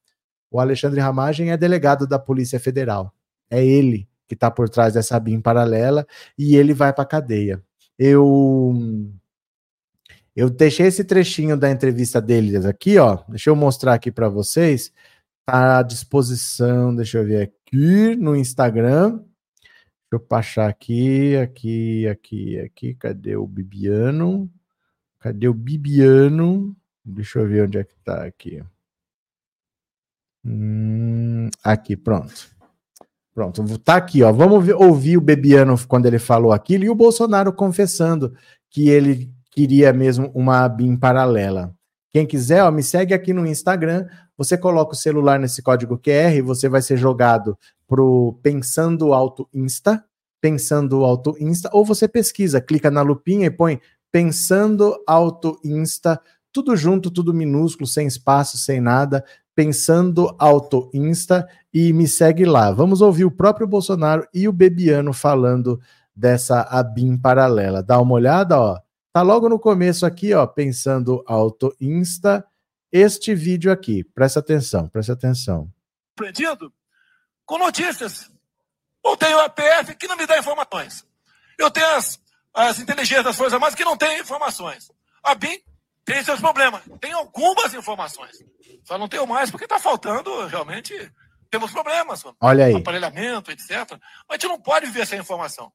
[0.50, 3.14] O Alexandre Ramagem é delegado da Polícia Federal.
[3.50, 6.06] É ele que está por trás dessa BIM paralela
[6.38, 7.62] e ele vai para cadeia.
[7.98, 8.74] Eu
[10.38, 13.24] eu deixei esse trechinho da entrevista deles aqui, ó.
[13.28, 14.94] Deixa eu mostrar aqui para vocês.
[15.44, 19.18] Tá à disposição, deixa eu ver aqui no Instagram.
[19.18, 19.26] Deixa
[20.12, 22.94] eu baixar aqui, aqui, aqui, aqui.
[22.94, 24.48] Cadê o Bibiano?
[25.20, 26.78] Cadê o Bibiano?
[27.04, 28.64] Deixa eu ver onde é que tá aqui.
[30.46, 32.56] Hum, aqui, pronto.
[33.34, 34.32] Pronto, tá aqui, ó.
[34.32, 38.38] Vamos ouvir o Bebiano quando ele falou aquilo e o Bolsonaro confessando
[38.70, 41.74] que ele queria mesmo uma BIM paralela.
[42.12, 44.06] Quem quiser, ó, me segue aqui no Instagram.
[44.38, 50.06] Você coloca o celular nesse código QR você vai ser jogado pro Pensando Alto Insta,
[50.40, 53.82] Pensando Alto Insta, ou você pesquisa, clica na lupinha e põe
[54.12, 56.22] Pensando Alto Insta,
[56.54, 59.26] tudo junto, tudo minúsculo, sem espaço, sem nada.
[59.56, 62.72] Pensando Alto Insta e me segue lá.
[62.72, 65.80] Vamos ouvir o próprio Bolsonaro e o Bebiano falando
[66.16, 67.82] dessa ABIM paralela.
[67.82, 68.87] Dá uma olhada, ó.
[69.18, 72.46] Tá logo no começo aqui, ó, pensando Alto Insta,
[72.92, 74.04] este vídeo aqui.
[74.04, 75.74] Presta atenção, presta atenção.
[76.16, 76.72] Prendido
[77.44, 78.32] com notícias.
[79.02, 81.04] Ou tenho a PF que não me dá informações.
[81.58, 82.22] Eu tenho as,
[82.54, 84.92] as inteligências das Forças Armadas que não têm informações.
[85.24, 85.64] A BIM
[86.06, 86.84] tem seus problemas.
[87.02, 88.38] Tem algumas informações.
[88.84, 90.94] Só não tenho mais, porque está faltando realmente.
[91.50, 92.24] Temos problemas.
[92.40, 92.76] Olha aí.
[92.76, 93.72] Aparelhamento, etc.
[94.30, 95.74] Mas a gente não pode viver sem informação.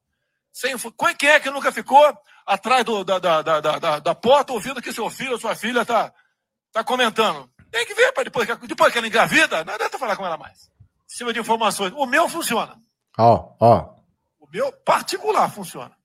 [0.53, 0.77] Sem,
[1.19, 2.17] quem é que nunca ficou
[2.47, 5.83] atrás do, da, da, da, da, da porta ouvindo que seu filho ou sua filha
[5.83, 6.13] está
[6.73, 7.51] tá comentando?
[7.71, 10.71] Tem que ver, para depois, depois que ela engravida, não adianta falar com ela mais.
[11.11, 11.93] Em cima de informações.
[11.97, 12.79] O meu funciona.
[13.19, 13.95] Ó, ó.
[14.39, 15.97] O meu particular funciona.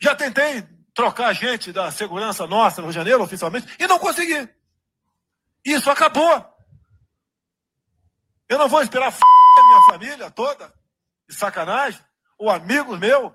[0.00, 0.62] Já tentei
[0.94, 4.48] trocar a gente da segurança nossa no Rio de Janeiro, oficialmente, e não consegui.
[5.64, 6.44] Isso acabou.
[8.48, 10.72] Eu não vou esperar a minha família toda,
[11.28, 12.00] de sacanagem,
[12.38, 13.34] ou amigos meu,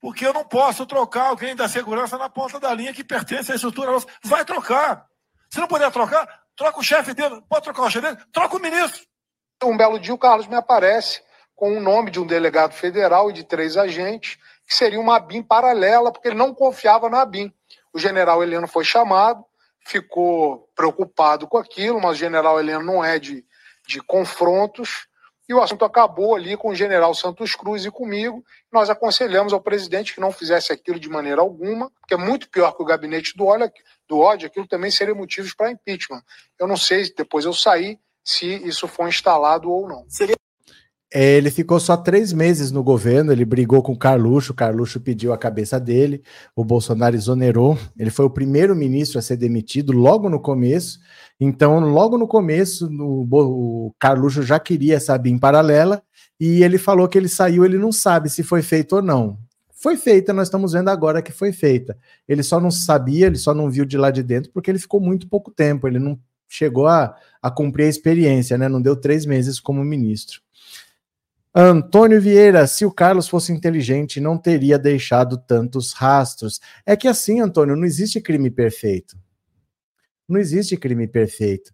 [0.00, 3.54] porque eu não posso trocar alguém da segurança na ponta da linha que pertence à
[3.54, 4.06] estrutura nossa.
[4.24, 5.06] Vai trocar.
[5.50, 7.42] Se não puder trocar, troca o chefe dele.
[7.48, 8.24] Pode trocar o chefe dele?
[8.32, 9.04] Troca o ministro.
[9.62, 11.22] Um belo dia o Carlos me aparece
[11.54, 15.42] com o nome de um delegado federal e de três agentes, que seria uma BIM
[15.42, 17.52] paralela, porque ele não confiava na BIM.
[17.92, 19.44] O general Heleno foi chamado,
[19.86, 23.44] ficou preocupado com aquilo, mas o general Heleno não é de,
[23.86, 25.06] de confrontos,
[25.50, 28.44] e o assunto acabou ali com o general Santos Cruz e comigo.
[28.70, 32.70] Nós aconselhamos ao presidente que não fizesse aquilo de maneira alguma, porque é muito pior
[32.70, 33.68] que o gabinete do ódio,
[34.08, 36.22] do ódio aquilo também seria motivos para impeachment.
[36.56, 40.04] Eu não sei, depois eu saí, se isso foi instalado ou não.
[40.08, 40.36] Seria
[41.12, 45.32] ele ficou só três meses no governo, ele brigou com o Carluxo, o Carluxo pediu
[45.32, 46.22] a cabeça dele,
[46.54, 51.00] o Bolsonaro exonerou, ele foi o primeiro ministro a ser demitido logo no começo,
[51.40, 56.00] então logo no começo no, o Carluxo já queria essa BIM paralela,
[56.38, 59.36] e ele falou que ele saiu, ele não sabe se foi feito ou não.
[59.74, 61.96] Foi feita, nós estamos vendo agora que foi feita.
[62.28, 65.00] Ele só não sabia, ele só não viu de lá de dentro, porque ele ficou
[65.00, 68.68] muito pouco tempo, ele não chegou a, a cumprir a experiência, né?
[68.68, 70.40] Não deu três meses como ministro.
[71.52, 76.60] Antônio Vieira, se o Carlos fosse inteligente, não teria deixado tantos rastros.
[76.86, 79.18] É que assim, Antônio, não existe crime perfeito.
[80.28, 81.72] Não existe crime perfeito.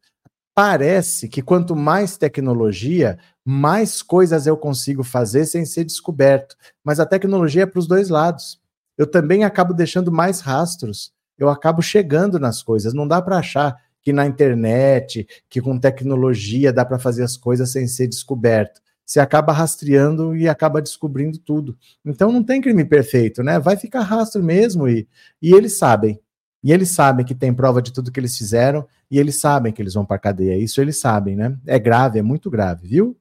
[0.54, 6.56] Parece que quanto mais tecnologia, mais coisas eu consigo fazer sem ser descoberto.
[6.82, 8.58] Mas a tecnologia é para os dois lados.
[8.96, 11.12] Eu também acabo deixando mais rastros.
[11.36, 12.94] Eu acabo chegando nas coisas.
[12.94, 17.72] Não dá para achar que na internet, que com tecnologia dá para fazer as coisas
[17.72, 21.78] sem ser descoberto você acaba rastreando e acaba descobrindo tudo.
[22.04, 23.60] Então não tem crime perfeito, né?
[23.60, 25.06] Vai ficar rastro mesmo e,
[25.40, 26.20] e eles sabem.
[26.64, 29.80] E eles sabem que tem prova de tudo que eles fizeram e eles sabem que
[29.80, 30.58] eles vão para cadeia.
[30.58, 31.56] Isso eles sabem, né?
[31.64, 33.16] É grave, é muito grave, viu?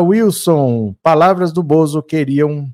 [0.00, 2.72] Wilson, palavras do Bozo queriam.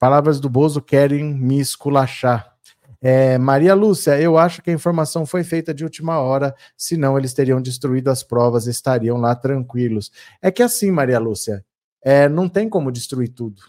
[0.00, 2.55] Palavras do Bozo querem me esculachar.
[3.00, 7.34] É, Maria Lúcia, eu acho que a informação foi feita de última hora, senão eles
[7.34, 10.10] teriam destruído as provas, estariam lá tranquilos.
[10.40, 11.64] É que assim, Maria Lúcia,
[12.02, 13.62] é, não tem como destruir tudo.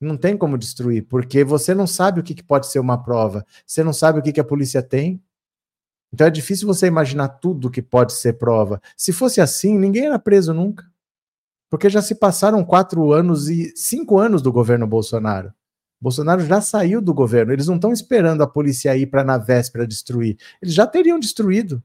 [0.00, 3.46] Não tem como destruir, porque você não sabe o que, que pode ser uma prova,
[3.66, 5.22] você não sabe o que, que a polícia tem.
[6.12, 8.80] Então é difícil você imaginar tudo que pode ser prova.
[8.96, 10.84] Se fosse assim, ninguém era preso nunca.
[11.68, 15.52] Porque já se passaram quatro anos e cinco anos do governo Bolsonaro.
[16.00, 17.52] Bolsonaro já saiu do governo.
[17.52, 20.36] Eles não estão esperando a polícia ir para na véspera destruir.
[20.60, 21.82] Eles já teriam destruído.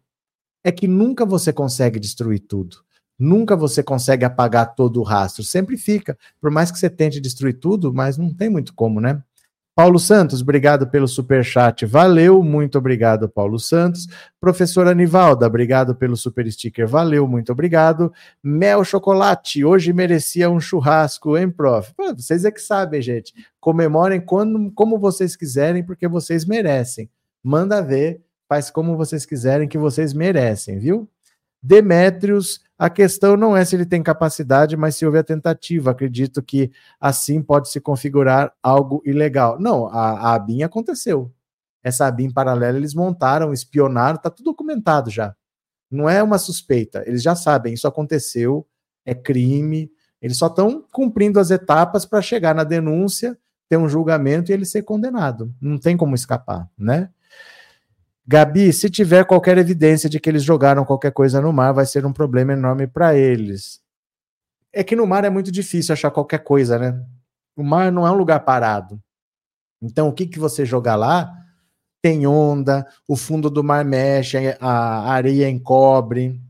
[0.63, 2.77] É que nunca você consegue destruir tudo.
[3.17, 5.43] Nunca você consegue apagar todo o rastro.
[5.43, 6.17] Sempre fica.
[6.39, 9.23] Por mais que você tente destruir tudo, mas não tem muito como, né?
[9.73, 11.85] Paulo Santos, obrigado pelo super chat.
[11.85, 14.05] Valeu, muito obrigado, Paulo Santos.
[14.37, 16.85] Professora Anivalda, obrigado pelo super sticker.
[16.85, 18.11] Valeu, muito obrigado.
[18.43, 21.93] Mel Chocolate, hoje merecia um churrasco, hein, prof?
[21.95, 23.33] Pô, vocês é que sabem, gente.
[23.61, 27.09] Comemorem quando, como vocês quiserem, porque vocês merecem.
[27.41, 31.09] Manda ver, faz como vocês quiserem, que vocês merecem, viu?
[31.63, 35.91] Demétrios, a questão não é se ele tem capacidade, mas se houve a tentativa.
[35.91, 39.59] Acredito que assim pode se configurar algo ilegal.
[39.59, 41.31] Não, a, a ABIN aconteceu.
[41.83, 45.35] Essa ABIN paralela eles montaram, espionaram, tá tudo documentado já.
[45.91, 48.65] Não é uma suspeita, eles já sabem, isso aconteceu,
[49.05, 53.37] é crime, eles só estão cumprindo as etapas para chegar na denúncia,
[53.69, 55.53] ter um julgamento e ele ser condenado.
[55.61, 57.11] Não tem como escapar, né?
[58.31, 62.05] Gabi, se tiver qualquer evidência de que eles jogaram qualquer coisa no mar, vai ser
[62.05, 63.81] um problema enorme para eles.
[64.71, 66.97] É que no mar é muito difícil achar qualquer coisa, né?
[67.57, 68.97] O mar não é um lugar parado.
[69.81, 71.29] Então, o que, que você jogar lá
[72.01, 76.41] tem onda, o fundo do mar mexe, a areia encobre,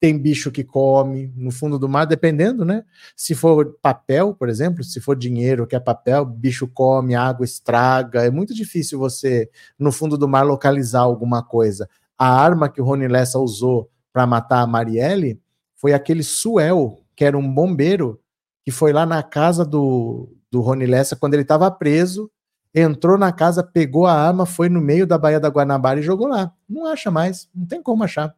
[0.00, 2.84] tem bicho que come no fundo do mar, dependendo, né?
[3.16, 8.24] Se for papel, por exemplo, se for dinheiro que é papel, bicho come, água estraga.
[8.24, 11.88] É muito difícil você, no fundo do mar, localizar alguma coisa.
[12.16, 15.40] A arma que o Rony Lessa usou para matar a Marielle
[15.76, 18.20] foi aquele Suel, que era um bombeiro,
[18.64, 22.30] que foi lá na casa do, do Rony Lessa quando ele estava preso,
[22.72, 26.28] entrou na casa, pegou a arma, foi no meio da Baía da Guanabara e jogou
[26.28, 26.52] lá.
[26.68, 28.34] Não acha mais, não tem como achar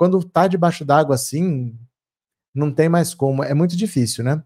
[0.00, 1.78] quando tá debaixo d'água assim,
[2.54, 4.42] não tem mais como, é muito difícil, né?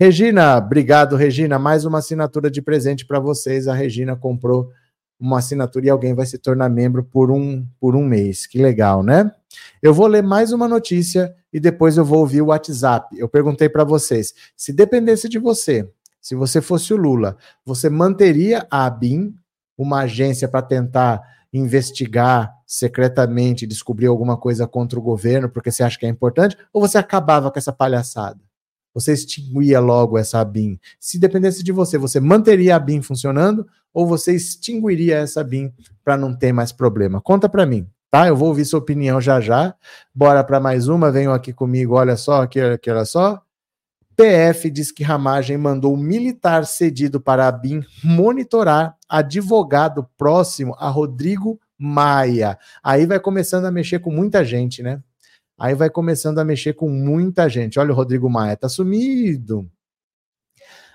[0.00, 1.58] Regina, obrigado, Regina.
[1.58, 3.68] Mais uma assinatura de presente para vocês.
[3.68, 4.70] A Regina comprou
[5.20, 8.46] uma assinatura e alguém vai se tornar membro por um, por um mês.
[8.46, 9.30] Que legal, né?
[9.82, 13.14] Eu vou ler mais uma notícia e depois eu vou ouvir o WhatsApp.
[13.18, 15.86] Eu perguntei para vocês: se dependesse de você,
[16.18, 19.34] se você fosse o Lula, você manteria a ABIN,
[19.76, 21.20] uma agência para tentar
[21.58, 26.80] investigar secretamente, descobrir alguma coisa contra o governo porque você acha que é importante, ou
[26.80, 28.40] você acabava com essa palhaçada?
[28.92, 30.78] Você extinguia logo essa BIM?
[31.00, 35.72] Se dependesse de você, você manteria a BIM funcionando ou você extinguiria essa BIM
[36.04, 37.20] para não ter mais problema?
[37.20, 38.26] Conta para mim, tá?
[38.26, 39.74] Eu vou ouvir sua opinião já já.
[40.14, 43.43] Bora para mais uma, venham aqui comigo, olha só, aqui, aqui olha só.
[44.16, 51.60] PF diz que Ramagem mandou militar cedido para a BIM monitorar advogado próximo a Rodrigo
[51.78, 52.58] Maia.
[52.82, 55.02] Aí vai começando a mexer com muita gente, né?
[55.58, 57.78] Aí vai começando a mexer com muita gente.
[57.78, 59.68] Olha o Rodrigo Maia, tá sumido.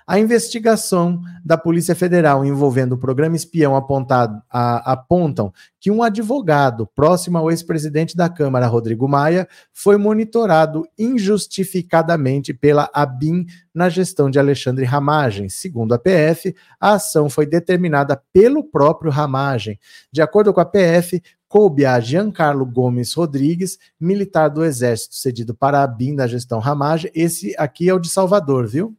[0.06, 6.86] A investigação da Polícia Federal envolvendo o programa espião apontado, a, apontam que um advogado
[6.94, 14.38] próximo ao ex-presidente da Câmara, Rodrigo Maia, foi monitorado injustificadamente pela ABIN na gestão de
[14.38, 15.48] Alexandre Ramagem.
[15.48, 19.78] Segundo a PF, a ação foi determinada pelo próprio Ramagem.
[20.12, 25.80] De acordo com a PF, coube a Giancarlo Gomes Rodrigues, militar do Exército cedido para
[25.80, 27.10] a ABIN da gestão Ramagem.
[27.14, 28.96] Esse aqui é o de Salvador, viu?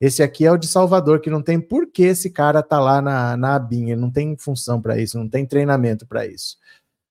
[0.00, 3.02] Esse aqui é o de Salvador, que não tem por que esse cara tá lá
[3.02, 6.56] na, na abinha, não tem função para isso, não tem treinamento para isso.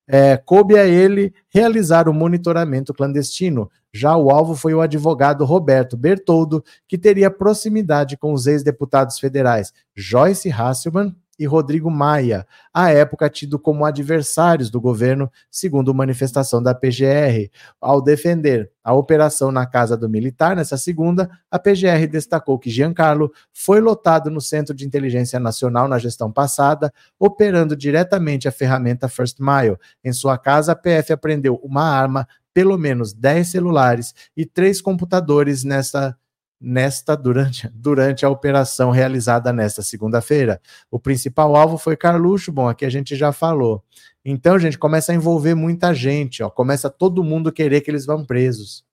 [0.08, 3.70] É, coube a ele realizar o monitoramento clandestino.
[3.94, 9.72] Já o alvo foi o advogado Roberto Bertoldo, que teria proximidade com os ex-deputados federais
[9.96, 16.76] Joyce Hasselman e Rodrigo Maia, à época tido como adversários do governo, segundo manifestação da
[16.76, 17.50] PGR.
[17.80, 23.32] Ao defender a operação na casa do militar, nessa segunda, a PGR destacou que Giancarlo
[23.54, 29.38] foi lotado no Centro de Inteligência Nacional na gestão passada, operando diretamente a ferramenta First
[29.40, 29.78] Mile.
[30.04, 35.64] Em sua casa, a PF apreendeu uma arma, pelo menos 10 celulares e três computadores
[35.64, 36.18] nessa
[36.60, 40.62] nesta durante, durante a operação realizada nesta segunda-feira.
[40.91, 43.84] O principal alvo foi Carluxo, bom, aqui a gente já falou.
[44.24, 48.26] Então, gente, começa a envolver muita gente, ó, começa todo mundo querer que eles vão
[48.26, 48.84] presos.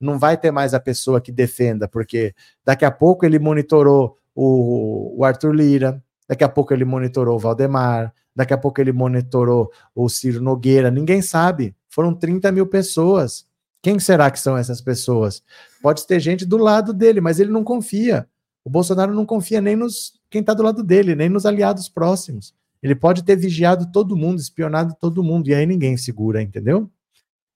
[0.00, 2.34] Não vai ter mais a pessoa que defenda, porque
[2.64, 7.38] daqui a pouco ele monitorou o, o Arthur Lira, daqui a pouco ele monitorou o
[7.38, 11.74] Valdemar, daqui a pouco ele monitorou o Ciro Nogueira, ninguém sabe.
[11.88, 13.46] Foram 30 mil pessoas.
[13.84, 15.42] Quem será que são essas pessoas?
[15.82, 18.26] Pode ter gente do lado dele, mas ele não confia.
[18.64, 22.54] O Bolsonaro não confia nem nos quem está do lado dele, nem nos aliados próximos.
[22.82, 26.90] Ele pode ter vigiado todo mundo, espionado todo mundo, e aí ninguém segura, entendeu?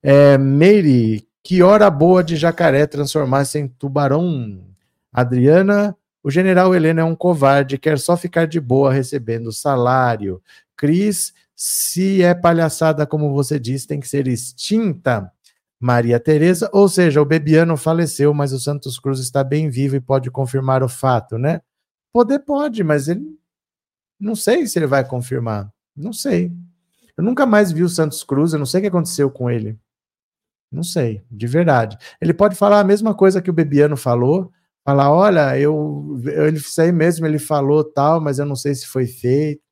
[0.02, 4.66] É, Meire, que hora boa de jacaré transformar-se em tubarão.
[5.10, 10.42] Adriana, o general Helena é um covarde, quer só ficar de boa recebendo salário.
[10.76, 15.32] Cris, se é palhaçada, como você disse, tem que ser extinta.
[15.80, 20.00] Maria Tereza, ou seja, o Bebiano faleceu, mas o Santos Cruz está bem vivo e
[20.00, 21.60] pode confirmar o fato, né?
[22.12, 23.38] Poder pode, mas ele
[24.18, 25.72] não sei se ele vai confirmar.
[25.96, 26.52] Não sei.
[27.16, 29.78] Eu nunca mais vi o Santos Cruz, eu não sei o que aconteceu com ele.
[30.70, 31.96] Não sei, de verdade.
[32.20, 34.52] Ele pode falar a mesma coisa que o Bebiano falou,
[34.84, 39.06] falar, olha, eu, ele sei mesmo, ele falou tal, mas eu não sei se foi
[39.06, 39.62] feito.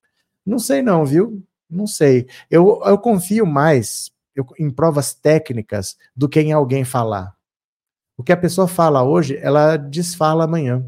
[0.44, 1.42] Não sei não, viu?
[1.68, 2.28] Não sei.
[2.50, 7.34] Eu, eu confio mais eu, em provas técnicas do que em alguém falar.
[8.16, 10.86] O que a pessoa fala hoje, ela desfala amanhã.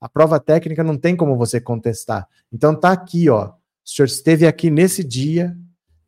[0.00, 2.28] A prova técnica não tem como você contestar.
[2.52, 3.48] Então tá aqui, ó.
[3.48, 5.56] O senhor esteve aqui nesse dia,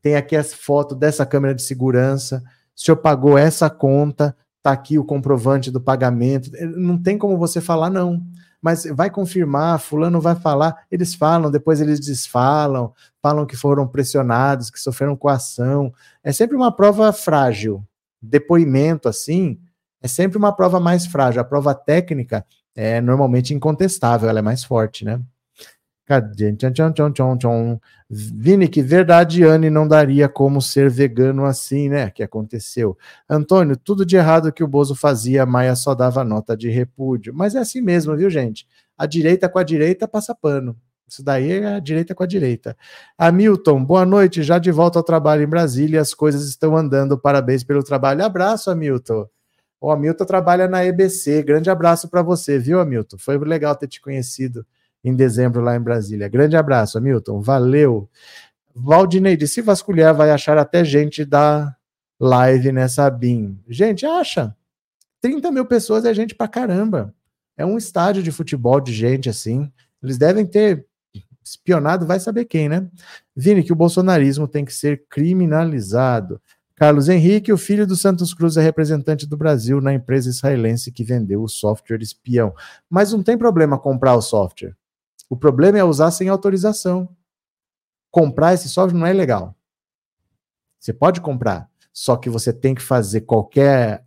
[0.01, 2.43] tem aqui as fotos dessa câmera de segurança,
[2.77, 6.51] o senhor pagou essa conta, tá aqui o comprovante do pagamento.
[6.77, 8.23] Não tem como você falar não.
[8.67, 12.93] Mas vai confirmar, fulano vai falar, eles falam, depois eles desfalam,
[13.23, 15.95] falam que foram pressionados, que sofreram coação.
[16.21, 17.81] É sempre uma prova frágil.
[18.21, 19.61] Depoimento assim,
[20.03, 21.41] é sempre uma prova mais frágil.
[21.41, 22.45] A prova técnica
[22.75, 25.21] é normalmente incontestável, ela é mais forte, né?
[26.07, 26.55] Cadê?
[28.09, 32.11] Vini, que verdade, Anne, não daria como ser vegano assim, né?
[32.11, 32.97] Que aconteceu.
[33.29, 37.35] Antônio, tudo de errado que o Bozo fazia, a Maia só dava nota de repúdio.
[37.35, 38.69] Mas é assim mesmo, viu, gente?
[38.97, 40.77] A direita com a direita passa pano.
[41.09, 42.77] Isso daí é a direita com a direita.
[43.19, 44.45] Hamilton, boa noite.
[44.45, 47.19] Já de volta ao trabalho em Brasília, as coisas estão andando.
[47.19, 48.25] Parabéns pelo trabalho.
[48.25, 49.29] Abraço, Hamilton.
[49.81, 51.43] O Hamilton trabalha na EBC.
[51.43, 53.19] Grande abraço para você, viu, Hamilton?
[53.19, 54.65] Foi legal ter te conhecido
[55.09, 56.29] em dezembro lá em Brasília.
[56.29, 57.41] Grande abraço, Hamilton.
[57.41, 58.11] Valeu.
[58.75, 61.75] Valdineide, se vasculhar, vai achar até gente da
[62.19, 63.59] live nessa BIM.
[63.69, 64.55] Gente, acha.
[65.21, 67.15] 30 mil pessoas é gente pra caramba.
[67.57, 69.71] É um estádio de futebol de gente assim.
[70.03, 70.85] Eles devem ter
[71.43, 72.87] espionado, vai saber quem, né?
[73.35, 76.41] Vini, que o bolsonarismo tem que ser criminalizado.
[76.75, 81.05] Carlos Henrique, o filho do Santos Cruz, é representante do Brasil na empresa israelense que
[81.05, 82.53] vendeu o software espião.
[82.91, 84.77] Mas não tem problema comprar o software.
[85.29, 87.09] O problema é usar sem autorização.
[88.11, 89.55] Comprar esse software não é legal.
[90.79, 94.05] Você pode comprar, só que você tem que fazer qualquer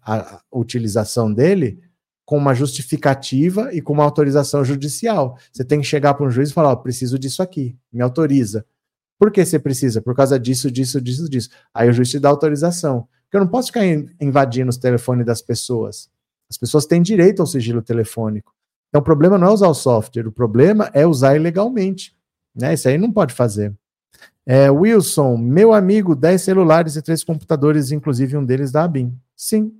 [0.51, 1.81] utilização dele
[2.25, 5.37] com uma justificativa e com uma autorização judicial.
[5.51, 8.65] Você tem que chegar para um juiz e falar: oh, preciso disso aqui, me autoriza.
[9.17, 10.01] Por que você precisa?
[10.01, 11.49] Por causa disso, disso, disso, disso.
[11.73, 13.07] Aí o juiz te dá autorização.
[13.23, 13.83] Porque eu não posso ficar
[14.21, 16.09] invadindo os telefones das pessoas.
[16.49, 18.53] As pessoas têm direito ao sigilo telefônico.
[18.89, 22.15] Então, o problema não é usar o software, o problema é usar ilegalmente.
[22.55, 22.73] Né?
[22.73, 23.73] Isso aí não pode fazer.
[24.45, 29.15] É, Wilson, meu amigo, 10 celulares e 3 computadores, inclusive um deles da ABIN.
[29.35, 29.71] Sim.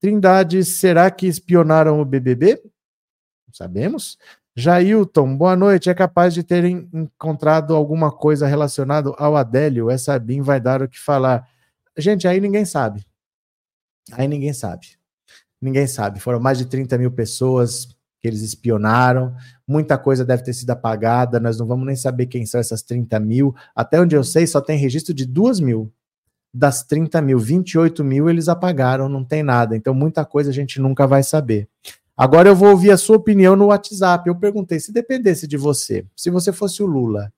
[0.00, 2.62] Trindade, será que espionaram o BBB?
[3.52, 4.16] Sabemos.
[4.54, 5.90] Jailton, boa noite.
[5.90, 9.90] É capaz de terem encontrado alguma coisa relacionada ao Adélio?
[9.90, 11.48] Essa ABIN vai dar o que falar.
[11.98, 13.04] Gente, aí ninguém sabe.
[14.12, 14.96] Aí ninguém sabe.
[15.60, 16.20] Ninguém sabe.
[16.20, 19.34] Foram mais de 30 mil pessoas que eles espionaram,
[19.66, 23.18] muita coisa deve ter sido apagada, nós não vamos nem saber quem são essas 30
[23.20, 23.54] mil.
[23.74, 25.92] Até onde eu sei, só tem registro de 2 mil.
[26.52, 29.76] Das 30 mil, 28 mil eles apagaram, não tem nada.
[29.76, 31.68] Então, muita coisa a gente nunca vai saber.
[32.16, 34.26] Agora eu vou ouvir a sua opinião no WhatsApp.
[34.26, 37.30] Eu perguntei: se dependesse de você, se você fosse o Lula,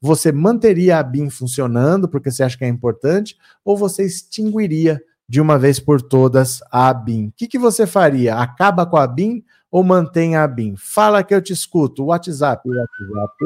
[0.00, 5.40] você manteria a BIM funcionando porque você acha que é importante, ou você extinguiria de
[5.40, 7.26] uma vez por todas a BIM?
[7.26, 8.36] O que, que você faria?
[8.36, 10.74] Acaba com a BIM ou mantém a BIM?
[10.76, 12.06] Fala que eu te escuto.
[12.06, 13.44] WhatsApp, WhatsApp.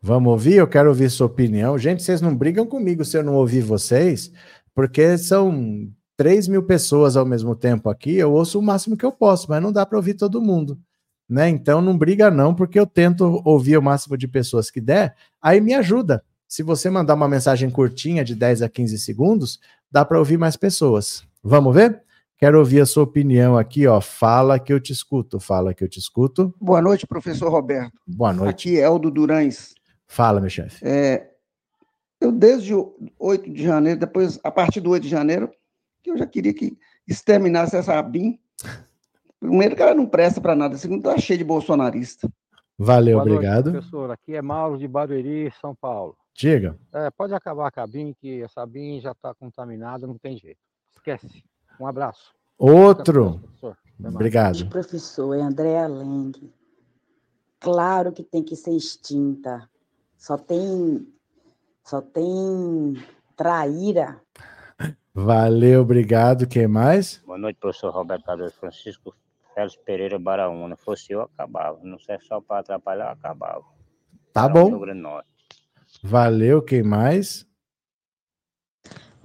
[0.00, 0.54] Vamos ouvir?
[0.54, 1.76] Eu quero ouvir sua opinião.
[1.76, 4.32] Gente, vocês não brigam comigo se eu não ouvir vocês,
[4.74, 8.16] porque são 3 mil pessoas ao mesmo tempo aqui.
[8.16, 10.78] Eu ouço o máximo que eu posso, mas não dá para ouvir todo mundo
[11.28, 11.48] né?
[11.48, 15.60] Então não briga não, porque eu tento ouvir o máximo de pessoas que der, aí
[15.60, 16.24] me ajuda.
[16.46, 19.60] Se você mandar uma mensagem curtinha de 10 a 15 segundos,
[19.90, 21.22] dá para ouvir mais pessoas.
[21.42, 22.02] Vamos ver?
[22.38, 24.00] Quero ouvir a sua opinião aqui, ó.
[24.00, 26.54] Fala que eu te escuto, fala que eu te escuto.
[26.60, 27.92] Boa noite, professor Roberto.
[28.06, 28.50] Boa noite.
[28.50, 29.74] Aqui é Eldo Durães.
[30.06, 30.86] Fala, meu chefe.
[30.86, 31.28] É,
[32.20, 35.50] eu, desde o 8 de janeiro, depois, a partir do 8 de janeiro,
[36.06, 38.38] eu já queria que exterminasse essa BIM
[39.40, 42.28] Primeiro que ela não presta para nada, segundo tá cheio de bolsonarista.
[42.76, 43.70] Valeu, Boa obrigado.
[43.70, 46.16] Noite, professor, aqui é Mauro de Barueri, São Paulo.
[46.34, 46.78] Diga.
[46.92, 50.60] É, pode acabar com a BIM, que essa BIM já está contaminada, não tem jeito.
[50.92, 51.44] Esquece.
[51.80, 52.32] Um abraço.
[52.56, 53.40] Outro.
[53.98, 54.68] Obrigado.
[54.68, 56.32] Professor, é Andréa Leng.
[57.58, 59.68] Claro que tem que ser extinta.
[60.16, 61.06] Só tem,
[61.84, 62.94] só tem
[63.36, 64.20] traíra.
[65.12, 66.46] Valeu, obrigado.
[66.46, 67.20] Quem mais?
[67.26, 69.12] Boa noite, professor Roberto Francisco
[69.58, 70.76] Félix Pereira Baraúna.
[70.76, 71.80] Fosse eu, acabava.
[71.82, 73.64] Não serve só para atrapalhar, acabava.
[74.32, 74.70] Tá bom.
[76.00, 77.44] Valeu, quem mais?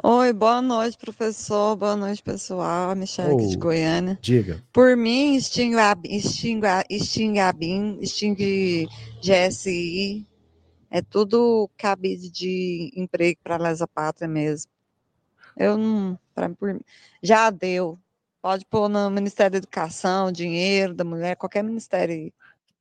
[0.03, 1.75] Oi, boa noite, professor.
[1.75, 2.95] Boa noite, pessoal.
[2.95, 4.17] Michelle aqui de Goiânia.
[4.19, 4.63] Diga.
[4.73, 8.87] Por mim, extingue a, extingue a, extingue a BIM, extingue
[9.21, 10.25] GSI.
[10.89, 14.71] É tudo cabide de emprego para a Lesa Pátria mesmo.
[15.55, 16.19] Eu não.
[16.33, 16.81] Pra, por,
[17.21, 17.99] já deu.
[18.43, 22.33] Pode pôr no Ministério da Educação, dinheiro da mulher, qualquer ministério aí.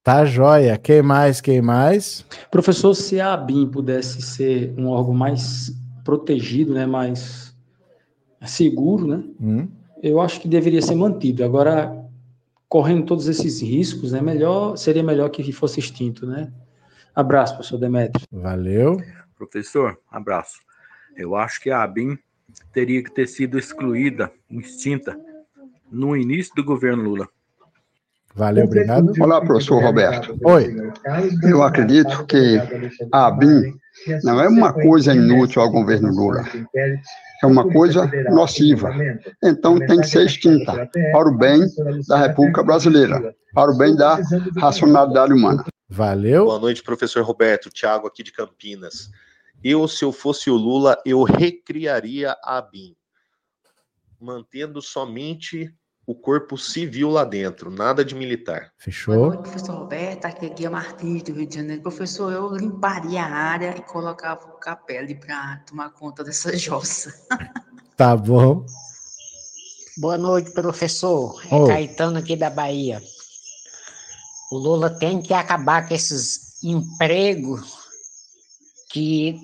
[0.03, 0.77] Tá joia.
[0.77, 1.41] Quem mais?
[1.41, 2.27] Quem mais?
[2.51, 7.57] Professor, se a ABIN pudesse ser um órgão mais protegido, né, mais
[8.45, 9.69] seguro, né, Hum?
[10.03, 11.45] eu acho que deveria ser mantido.
[11.45, 11.97] Agora,
[12.69, 16.53] correndo todos esses riscos, né, melhor, seria melhor que fosse extinto, né?
[17.15, 18.27] Abraço, professor Demetrio.
[18.33, 19.01] Valeu.
[19.37, 20.59] Professor, abraço.
[21.17, 22.19] Eu acho que a ABIN
[22.73, 25.17] teria que ter sido excluída, extinta,
[25.93, 27.29] no início do governo Lula.
[28.35, 29.13] Valeu, obrigado.
[29.21, 30.39] Olá, professor Roberto.
[30.45, 30.75] Oi.
[31.43, 32.59] Eu acredito que
[33.13, 33.75] a ABIN
[34.25, 36.43] não é uma coisa inútil ao governo Lula.
[37.43, 38.91] É uma coisa nociva.
[39.45, 41.61] Então tem que ser extinta para o bem
[42.09, 44.19] da República Brasileira, para o bem da
[44.57, 45.65] racionalidade humana.
[45.89, 46.47] Valeu.
[46.47, 47.69] Boa noite, professor Roberto.
[47.69, 49.11] Tiago aqui de Campinas.
[49.63, 52.97] Eu, se eu fosse o Lula, eu recriaria a ABIN,
[54.19, 55.73] mantendo somente
[56.13, 58.71] o corpo civil lá dentro, nada de militar.
[58.77, 59.33] Fechou?
[59.39, 61.83] Professor Roberto, aqui é Guia Martins, do Rio de Janeiro.
[61.83, 67.13] Professor, eu limparia a área e colocava o capelli para tomar conta dessa jossa.
[67.97, 68.67] Tá bom.
[69.97, 71.41] Boa noite, professor.
[71.51, 71.69] É Oi.
[71.69, 73.01] Caetano aqui da Bahia.
[74.51, 77.75] O Lula tem que acabar com esses empregos
[78.91, 79.35] que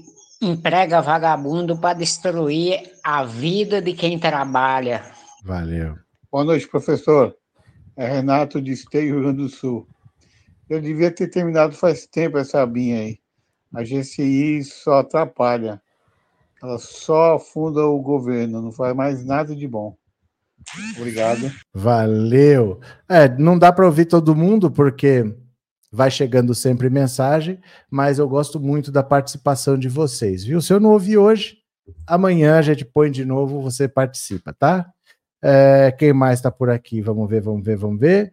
[0.40, 5.02] emprega vagabundo para destruir a vida de quem trabalha.
[5.42, 5.96] Valeu.
[6.30, 7.34] Boa noite, professor.
[7.96, 9.88] É Renato de Esteio, Rio Grande do Sul.
[10.68, 13.18] Eu devia ter terminado faz tempo essa abinha aí.
[13.74, 15.80] A GCI só atrapalha.
[16.62, 19.96] Ela só afunda o governo, não faz mais nada de bom.
[20.98, 21.50] Obrigado.
[21.72, 22.78] Valeu.
[23.08, 25.34] É, não dá para ouvir todo mundo porque
[25.90, 27.58] vai chegando sempre mensagem,
[27.90, 30.60] mas eu gosto muito da participação de vocês, viu?
[30.60, 31.56] Se eu não ouvir hoje,
[32.06, 34.92] amanhã a gente põe de novo, você participa, tá?
[35.42, 37.00] É, quem mais está por aqui?
[37.00, 38.32] Vamos ver, vamos ver, vamos ver.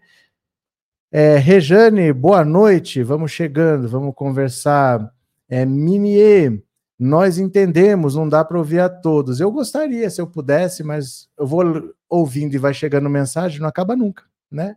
[1.12, 3.04] É, Rejane, boa noite.
[3.04, 5.12] Vamos chegando, vamos conversar.
[5.48, 6.62] É, Minier,
[6.98, 9.40] nós entendemos, não dá para ouvir a todos.
[9.40, 11.64] Eu gostaria, se eu pudesse, mas eu vou
[12.10, 14.76] ouvindo e vai chegando mensagem, não acaba nunca, né?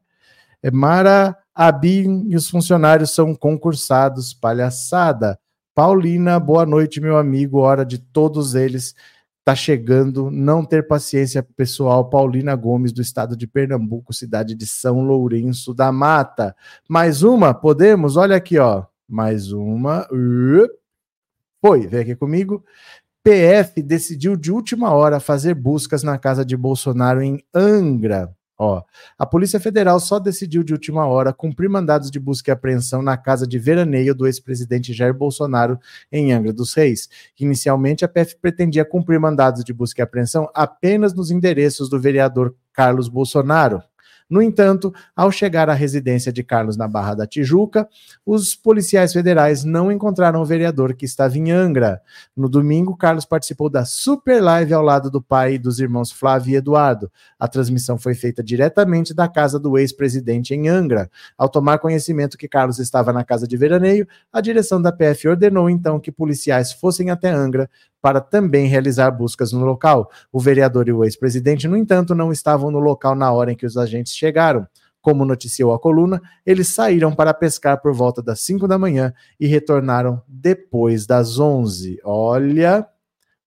[0.62, 5.38] É Mara Abin e os funcionários são concursados, palhaçada.
[5.74, 7.58] Paulina, boa noite, meu amigo.
[7.58, 8.94] Hora de todos eles
[9.48, 10.30] tá chegando.
[10.30, 12.10] Não ter paciência, pessoal.
[12.10, 16.54] Paulina Gomes, do estado de Pernambuco, cidade de São Lourenço da Mata.
[16.86, 18.18] Mais uma, podemos?
[18.18, 18.84] Olha aqui, ó.
[19.08, 20.06] Mais uma.
[21.62, 22.62] Foi, vem aqui comigo.
[23.22, 28.36] PF decidiu de última hora fazer buscas na casa de Bolsonaro em Angra.
[28.60, 28.82] Ó,
[29.16, 33.16] a Polícia Federal só decidiu de última hora cumprir mandados de busca e apreensão na
[33.16, 35.78] casa de veraneio do ex-presidente Jair Bolsonaro
[36.10, 37.08] em Angra dos Reis.
[37.38, 42.52] Inicialmente, a PF pretendia cumprir mandados de busca e apreensão apenas nos endereços do vereador
[42.72, 43.80] Carlos Bolsonaro.
[44.28, 47.88] No entanto, ao chegar à residência de Carlos na Barra da Tijuca,
[48.26, 52.02] os policiais federais não encontraram o vereador que estava em Angra.
[52.36, 56.52] No domingo, Carlos participou da super live ao lado do pai e dos irmãos Flávio
[56.52, 57.10] e Eduardo.
[57.38, 61.10] A transmissão foi feita diretamente da casa do ex-presidente em Angra.
[61.36, 65.70] Ao tomar conhecimento que Carlos estava na casa de veraneio, a direção da PF ordenou
[65.70, 67.68] então que policiais fossem até Angra
[68.00, 70.10] para também realizar buscas no local.
[70.32, 73.66] O vereador e o ex-presidente, no entanto, não estavam no local na hora em que
[73.66, 74.66] os agentes chegaram.
[75.00, 79.46] Como noticiou a coluna, eles saíram para pescar por volta das 5 da manhã e
[79.46, 82.00] retornaram depois das 11.
[82.04, 82.86] Olha,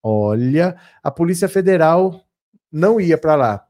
[0.01, 2.21] olha, a Polícia Federal
[2.71, 3.65] não ia para lá.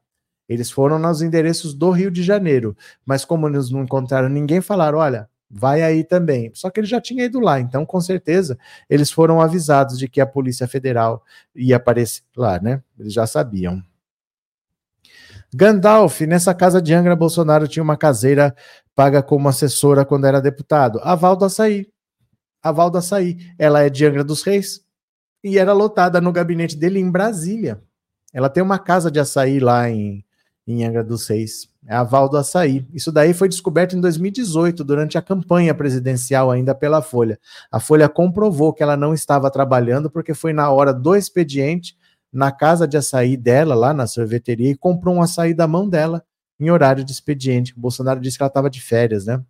[0.47, 2.75] Eles foram nos endereços do Rio de Janeiro,
[3.05, 6.51] mas como eles não encontraram ninguém, falaram: olha, vai aí também.
[6.53, 8.57] Só que ele já tinha ido lá, então com certeza
[8.89, 11.23] eles foram avisados de que a Polícia Federal
[11.55, 12.81] ia aparecer lá, né?
[12.97, 13.83] Eles já sabiam.
[15.53, 18.55] Gandalf, nessa casa de Angra, Bolsonaro tinha uma caseira
[18.95, 20.99] paga como assessora quando era deputado.
[21.03, 21.87] A Val do Açaí.
[22.63, 23.37] A Val do Açaí.
[23.59, 24.81] Ela é de Angra dos Reis
[25.43, 27.81] e era lotada no gabinete dele em Brasília.
[28.33, 30.23] Ela tem uma casa de açaí lá em,
[30.65, 31.70] em Angra dos Reis.
[31.87, 32.85] É a Val do Açaí.
[32.93, 37.39] Isso daí foi descoberto em 2018, durante a campanha presidencial ainda pela Folha.
[37.71, 41.97] A Folha comprovou que ela não estava trabalhando porque foi na hora do expediente,
[42.31, 46.23] na casa de açaí dela, lá na sorveteria, e comprou um açaí da mão dela
[46.59, 47.73] em horário de expediente.
[47.75, 49.41] O Bolsonaro disse que ela estava de férias, né?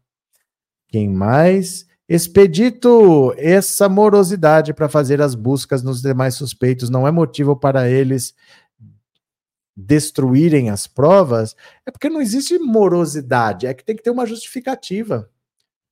[0.88, 1.86] Quem mais?
[2.08, 8.34] Expedito, essa morosidade para fazer as buscas nos demais suspeitos não é motivo para eles
[9.82, 11.56] destruírem as provas,
[11.86, 15.30] é porque não existe morosidade, é que tem que ter uma justificativa.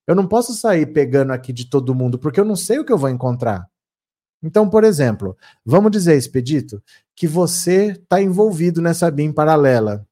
[0.07, 2.91] Eu não posso sair pegando aqui de todo mundo, porque eu não sei o que
[2.91, 3.69] eu vou encontrar.
[4.41, 6.81] Então, por exemplo, vamos dizer, Expedito,
[7.15, 10.07] que você está envolvido nessa BIM paralela.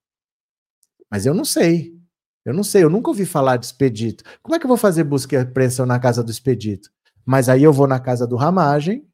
[1.09, 1.97] Mas eu não sei.
[2.45, 4.23] Eu não sei, eu nunca ouvi falar de Expedito.
[4.41, 6.91] Como é que eu vou fazer busca e apreensão na casa do Expedito?
[7.25, 9.05] Mas aí eu vou na casa do Ramagem,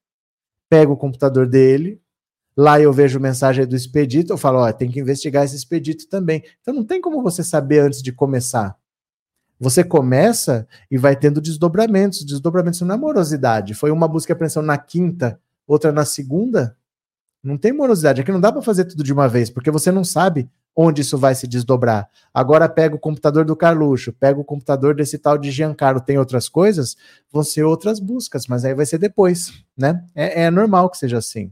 [0.69, 2.02] pego o computador dele,
[2.55, 6.43] lá eu vejo mensagem do Expedito, eu falo, ó, tem que investigar esse Expedito também.
[6.61, 8.77] Então não tem como você saber antes de começar.
[9.59, 13.73] Você começa e vai tendo desdobramentos, desdobramentos não é morosidade.
[13.73, 16.75] Foi uma busca e apreensão na quinta, outra na segunda.
[17.41, 18.21] Não tem morosidade.
[18.21, 21.17] Aqui não dá para fazer tudo de uma vez, porque você não sabe onde isso
[21.17, 22.09] vai se desdobrar.
[22.33, 26.49] Agora pega o computador do Carluxo, pega o computador desse tal de Giancarlo, tem outras
[26.49, 26.97] coisas,
[27.31, 30.03] vão ser outras buscas, mas aí vai ser depois, né?
[30.15, 31.51] É, é normal que seja assim.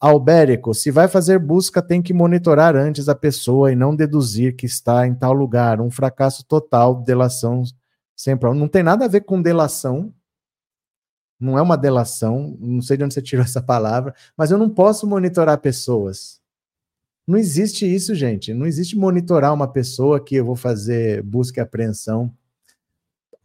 [0.00, 4.64] Albérico, se vai fazer busca, tem que monitorar antes a pessoa e não deduzir que
[4.64, 5.80] está em tal lugar.
[5.80, 7.64] Um fracasso total, delação
[8.14, 8.52] sempre.
[8.54, 10.14] Não tem nada a ver com delação.
[11.40, 14.68] Não é uma delação, não sei de onde você tirou essa palavra, mas eu não
[14.68, 16.40] posso monitorar pessoas.
[17.26, 18.54] Não existe isso, gente.
[18.54, 22.32] Não existe monitorar uma pessoa que eu vou fazer busca e apreensão.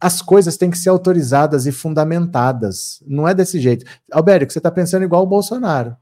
[0.00, 3.02] As coisas têm que ser autorizadas e fundamentadas.
[3.06, 3.84] Não é desse jeito.
[4.10, 5.96] Albérico, você está pensando igual o Bolsonaro.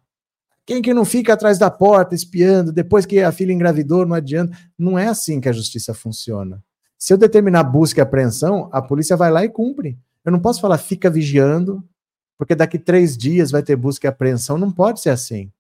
[0.65, 4.57] Quem que não fica atrás da porta espiando, depois que a filha engravidou, não adianta.
[4.79, 6.63] Não é assim que a justiça funciona.
[6.97, 9.99] Se eu determinar busca e apreensão, a polícia vai lá e cumpre.
[10.25, 11.83] Eu não posso falar fica vigiando,
[12.39, 14.57] porque daqui três dias vai ter busca e apreensão.
[14.57, 15.51] Não pode ser assim.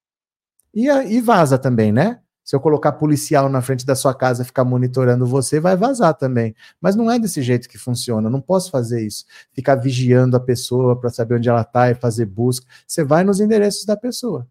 [0.72, 2.20] E, e vaza também, né?
[2.44, 6.54] Se eu colocar policial na frente da sua casa ficar monitorando você, vai vazar também.
[6.80, 8.28] Mas não é desse jeito que funciona.
[8.28, 9.24] Não posso fazer isso.
[9.52, 12.66] Ficar vigiando a pessoa para saber onde ela está e fazer busca.
[12.86, 14.46] Você vai nos endereços da pessoa.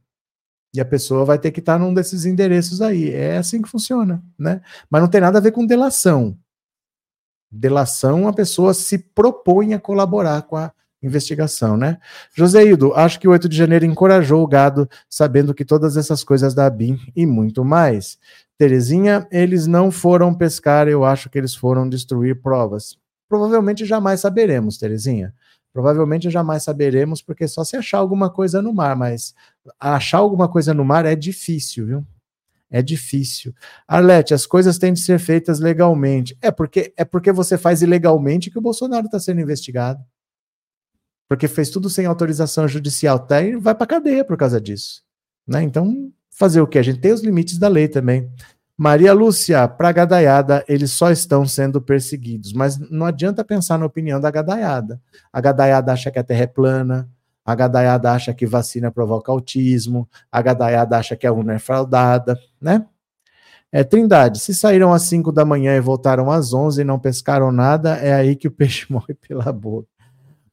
[0.74, 3.11] E a pessoa vai ter que estar tá num desses endereços aí.
[3.11, 4.61] É assim que funciona, né?
[4.89, 6.38] Mas não tem nada a ver com delação.
[7.51, 10.72] Delação, a pessoa se propõe a colaborar com a
[11.03, 11.97] investigação, né?
[12.34, 16.53] Joseildo, acho que o 8 de janeiro encorajou o gado, sabendo que todas essas coisas
[16.53, 18.17] da BIM e muito mais.
[18.57, 22.95] Terezinha, eles não foram pescar, eu acho que eles foram destruir provas.
[23.28, 25.34] Provavelmente jamais saberemos, Terezinha.
[25.74, 29.34] Provavelmente jamais saberemos, porque só se achar alguma coisa no mar, mas
[29.80, 32.07] achar alguma coisa no mar é difícil, viu?
[32.70, 33.53] É difícil.
[33.88, 36.38] Arlete, as coisas têm de ser feitas legalmente.
[36.41, 40.01] É porque é porque você faz ilegalmente que o Bolsonaro está sendo investigado
[41.32, 43.41] porque fez tudo sem autorização judicial, tá?
[43.41, 45.01] E vai para cadeia por causa disso,
[45.47, 45.64] né?
[45.64, 46.78] Então, fazer o que?
[46.78, 48.30] A gente tem os limites da lei também.
[48.78, 54.20] Maria Lúcia, para gadaiada, eles só estão sendo perseguidos, mas não adianta pensar na opinião
[54.20, 55.01] da gadaiada.
[55.32, 57.09] A gadaiada acha que a terra é plana,
[57.46, 62.39] a gadaiada acha que vacina provoca autismo, a gadaiada acha que a urna é fraudada,
[62.60, 62.86] né?
[63.72, 67.52] É, Trindade, se saíram às 5 da manhã e voltaram às 11 e não pescaram
[67.52, 69.88] nada, é aí que o peixe morre pela boca.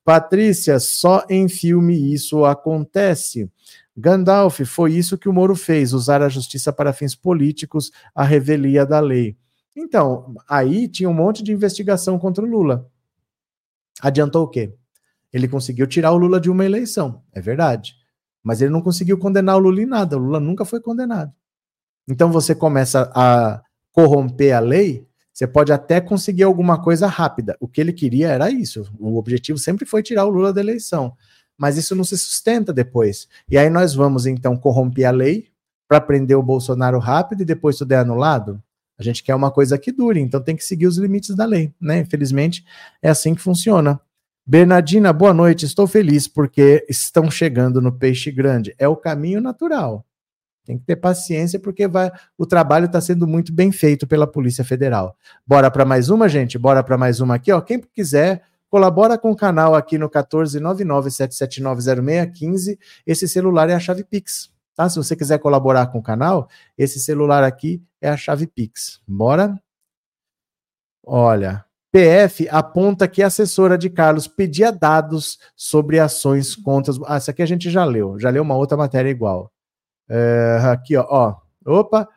[0.05, 3.51] Patrícia, só em filme isso acontece.
[3.97, 8.86] Gandalf, foi isso que o Moro fez, usar a justiça para fins políticos, a revelia
[8.86, 9.36] da lei.
[9.76, 12.89] Então, aí tinha um monte de investigação contra o Lula.
[14.01, 14.72] Adiantou o quê?
[15.32, 17.94] Ele conseguiu tirar o Lula de uma eleição, é verdade.
[18.42, 20.16] Mas ele não conseguiu condenar o Lula em nada.
[20.16, 21.32] O Lula nunca foi condenado.
[22.08, 23.62] Então você começa a
[23.92, 25.08] corromper a lei
[25.38, 27.56] você pode até conseguir alguma coisa rápida.
[27.60, 28.92] O que ele queria era isso.
[28.98, 31.16] O objetivo sempre foi tirar o Lula da eleição.
[31.56, 33.28] Mas isso não se sustenta depois.
[33.48, 35.46] E aí nós vamos então corromper a lei
[35.86, 38.60] para prender o Bolsonaro rápido e depois tudo é anulado.
[38.98, 41.72] A gente quer uma coisa que dure, então tem que seguir os limites da lei,
[41.80, 42.00] né?
[42.00, 42.64] Infelizmente
[43.00, 44.00] é assim que funciona.
[44.51, 45.66] Bernardina, boa noite.
[45.66, 48.74] Estou feliz porque estão chegando no peixe grande.
[48.78, 50.07] É o caminho natural.
[50.64, 54.64] Tem que ter paciência porque vai, o trabalho está sendo muito bem feito pela Polícia
[54.64, 55.14] Federal.
[55.46, 56.59] Bora para mais uma, gente?
[56.59, 57.61] Bora para mais uma aqui, ó.
[57.61, 62.78] Quem quiser, colabora com o canal aqui no 14997790615.
[63.07, 64.88] Esse celular é a chave Pix, tá?
[64.88, 68.99] Se você quiser colaborar com o canal, esse celular aqui é a chave Pix.
[69.07, 69.61] Bora?
[71.05, 76.93] Olha, PF aponta que a assessora de Carlos pedia dados sobre ações contra.
[77.07, 79.51] Ah, essa aqui a gente já leu, já leu uma outra matéria igual.
[80.09, 81.36] É, aqui, ó, ó.
[81.66, 82.09] Opa,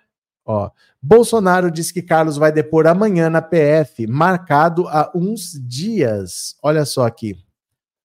[0.46, 0.70] ó.
[1.02, 6.56] Bolsonaro diz que Carlos vai depor amanhã na PF, marcado há uns dias.
[6.62, 7.36] Olha só aqui.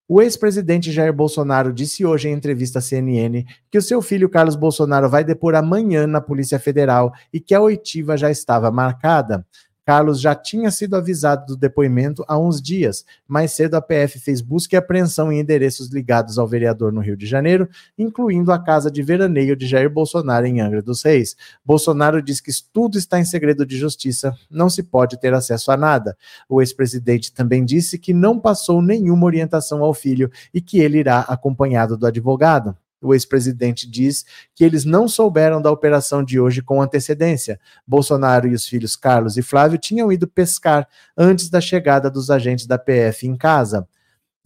[0.09, 4.55] O ex-presidente Jair Bolsonaro disse hoje em entrevista à CNN que o seu filho Carlos
[4.55, 9.45] Bolsonaro vai depor amanhã na Polícia Federal e que a oitiva já estava marcada.
[9.87, 13.05] Carlos já tinha sido avisado do depoimento há uns dias.
[13.29, 17.17] Mais cedo, a PF fez busca e apreensão em endereços ligados ao vereador no Rio
[17.17, 21.37] de Janeiro, incluindo a casa de veraneio de Jair Bolsonaro em Angra dos Reis.
[21.65, 25.77] Bolsonaro diz que tudo está em segredo de justiça, não se pode ter acesso a
[25.77, 26.17] nada.
[26.49, 31.21] O ex-presidente também disse que não passou nenhuma orientação ao filho e que ele irá
[31.21, 32.77] acompanhado do advogado.
[33.01, 34.25] O ex-presidente diz
[34.55, 37.61] que eles não souberam da operação de hoje com antecedência.
[37.87, 42.67] Bolsonaro e os filhos Carlos e Flávio tinham ido pescar antes da chegada dos agentes
[42.67, 43.87] da PF em casa.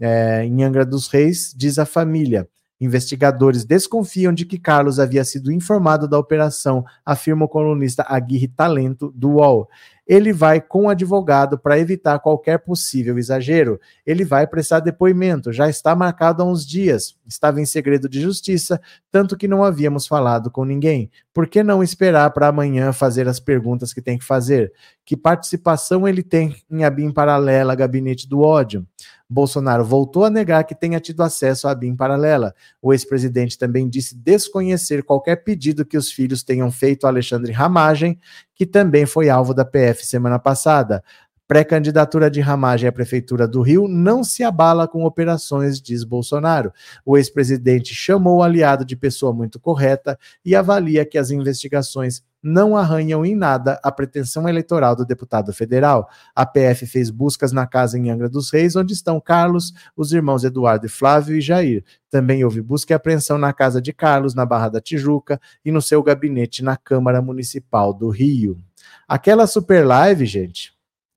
[0.00, 2.48] É, em Angra dos Reis, diz a família.
[2.80, 9.12] Investigadores desconfiam de que Carlos havia sido informado da operação, afirma o colunista Aguirre Talento,
[9.14, 9.68] do UOL
[10.10, 13.78] ele vai com o advogado para evitar qualquer possível exagero.
[14.04, 18.80] Ele vai prestar depoimento, já está marcado há uns dias, estava em segredo de justiça,
[19.08, 21.08] tanto que não havíamos falado com ninguém.
[21.32, 24.72] Por que não esperar para amanhã fazer as perguntas que tem que fazer?
[25.04, 28.84] Que participação ele tem em ABIN paralela, gabinete do ódio?
[29.30, 32.52] Bolsonaro voltou a negar que tenha tido acesso à BIM paralela.
[32.82, 38.18] O ex-presidente também disse desconhecer qualquer pedido que os filhos tenham feito a Alexandre Ramagem,
[38.56, 41.04] que também foi alvo da PF semana passada.
[41.46, 46.72] Pré-candidatura de Ramagem à Prefeitura do Rio não se abala com operações, diz Bolsonaro.
[47.04, 52.76] O ex-presidente chamou o aliado de pessoa muito correta e avalia que as investigações não
[52.76, 56.08] arranham em nada a pretensão eleitoral do deputado federal.
[56.34, 60.44] A PF fez buscas na casa em Angra dos Reis, onde estão Carlos, os irmãos
[60.44, 61.84] Eduardo e Flávio e Jair.
[62.10, 65.82] Também houve busca e apreensão na casa de Carlos, na Barra da Tijuca, e no
[65.82, 68.58] seu gabinete na Câmara Municipal do Rio.
[69.06, 70.72] Aquela super live, gente,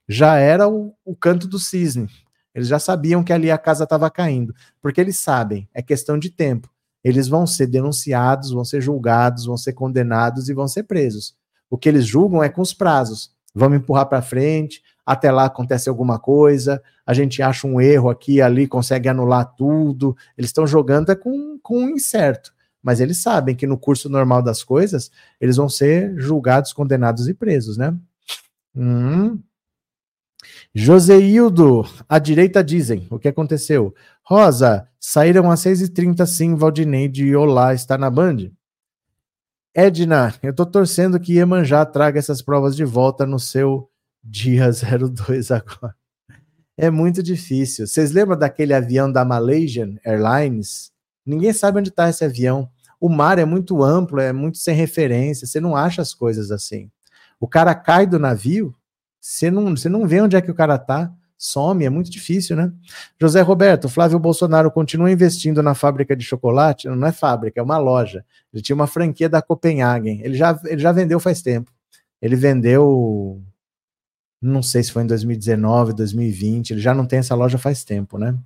[0.08, 2.10] já era o, o canto do cisne.
[2.54, 6.30] Eles já sabiam que ali a casa estava caindo, porque eles sabem, é questão de
[6.30, 6.73] tempo.
[7.04, 11.36] Eles vão ser denunciados, vão ser julgados, vão ser condenados e vão ser presos.
[11.70, 13.32] O que eles julgam é com os prazos.
[13.54, 18.42] Vamos empurrar para frente, até lá acontece alguma coisa, a gente acha um erro aqui
[18.42, 20.16] ali, consegue anular tudo.
[20.38, 22.54] Eles estão jogando é com, com um incerto.
[22.82, 27.34] Mas eles sabem que no curso normal das coisas, eles vão ser julgados, condenados e
[27.34, 27.96] presos, né?
[28.76, 29.40] Hum,
[30.74, 33.94] Joseildo, à direita dizem, o que aconteceu?
[34.26, 38.52] Rosa, saíram às 6h30 sim, Valdineide e Olá está na Band.
[39.76, 43.90] Edna, eu tô torcendo que Iemanjá traga essas provas de volta no seu
[44.24, 45.94] dia 02 agora.
[46.78, 47.86] É muito difícil.
[47.86, 50.92] Vocês lembram daquele avião da Malaysian Airlines?
[51.26, 52.70] Ninguém sabe onde está esse avião.
[53.02, 56.90] O mar é muito amplo, é muito sem referência, você não acha as coisas assim.
[57.42, 58.74] O cara cai do navio,
[59.20, 61.14] você não, você não vê onde é que o cara tá,
[61.44, 62.72] some, é muito difícil, né?
[63.20, 66.88] José Roberto, Flávio Bolsonaro continua investindo na fábrica de chocolate?
[66.88, 68.24] Não é fábrica, é uma loja.
[68.54, 70.22] Ele tinha uma franquia da Copenhagen.
[70.24, 71.70] Ele já, ele já vendeu faz tempo.
[72.22, 73.44] Ele vendeu,
[74.42, 76.72] não sei se foi em 2019, 2020.
[76.72, 78.38] Ele já não tem essa loja faz tempo, né?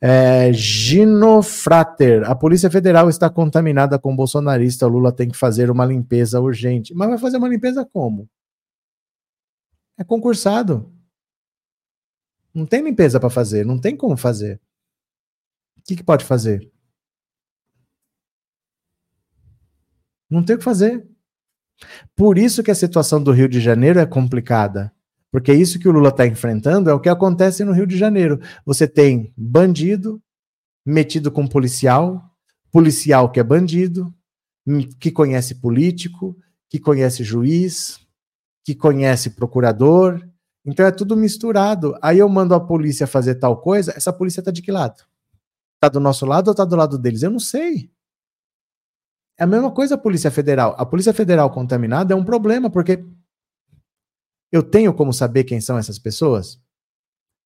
[0.00, 4.86] É, Gino Frater, a Polícia Federal está contaminada com bolsonarista.
[4.86, 6.94] O Lula tem que fazer uma limpeza urgente.
[6.94, 8.26] Mas vai fazer uma limpeza como?
[9.98, 10.95] É concursado.
[12.56, 14.58] Não tem limpeza para fazer, não tem como fazer.
[15.78, 16.72] O que, que pode fazer?
[20.30, 21.06] Não tem o que fazer.
[22.16, 24.90] Por isso que a situação do Rio de Janeiro é complicada.
[25.30, 28.40] Porque isso que o Lula está enfrentando é o que acontece no Rio de Janeiro.
[28.64, 30.18] Você tem bandido
[30.82, 32.24] metido com policial,
[32.72, 34.14] policial que é bandido,
[34.98, 36.34] que conhece político,
[36.70, 38.00] que conhece juiz,
[38.64, 40.26] que conhece procurador.
[40.66, 41.96] Então é tudo misturado.
[42.02, 45.04] Aí eu mando a polícia fazer tal coisa, essa polícia tá de que lado?
[45.80, 47.22] Tá do nosso lado ou tá do lado deles?
[47.22, 47.90] Eu não sei.
[49.38, 50.74] É a mesma coisa a Polícia Federal.
[50.78, 53.04] A Polícia Federal contaminada é um problema, porque
[54.50, 56.58] eu tenho como saber quem são essas pessoas?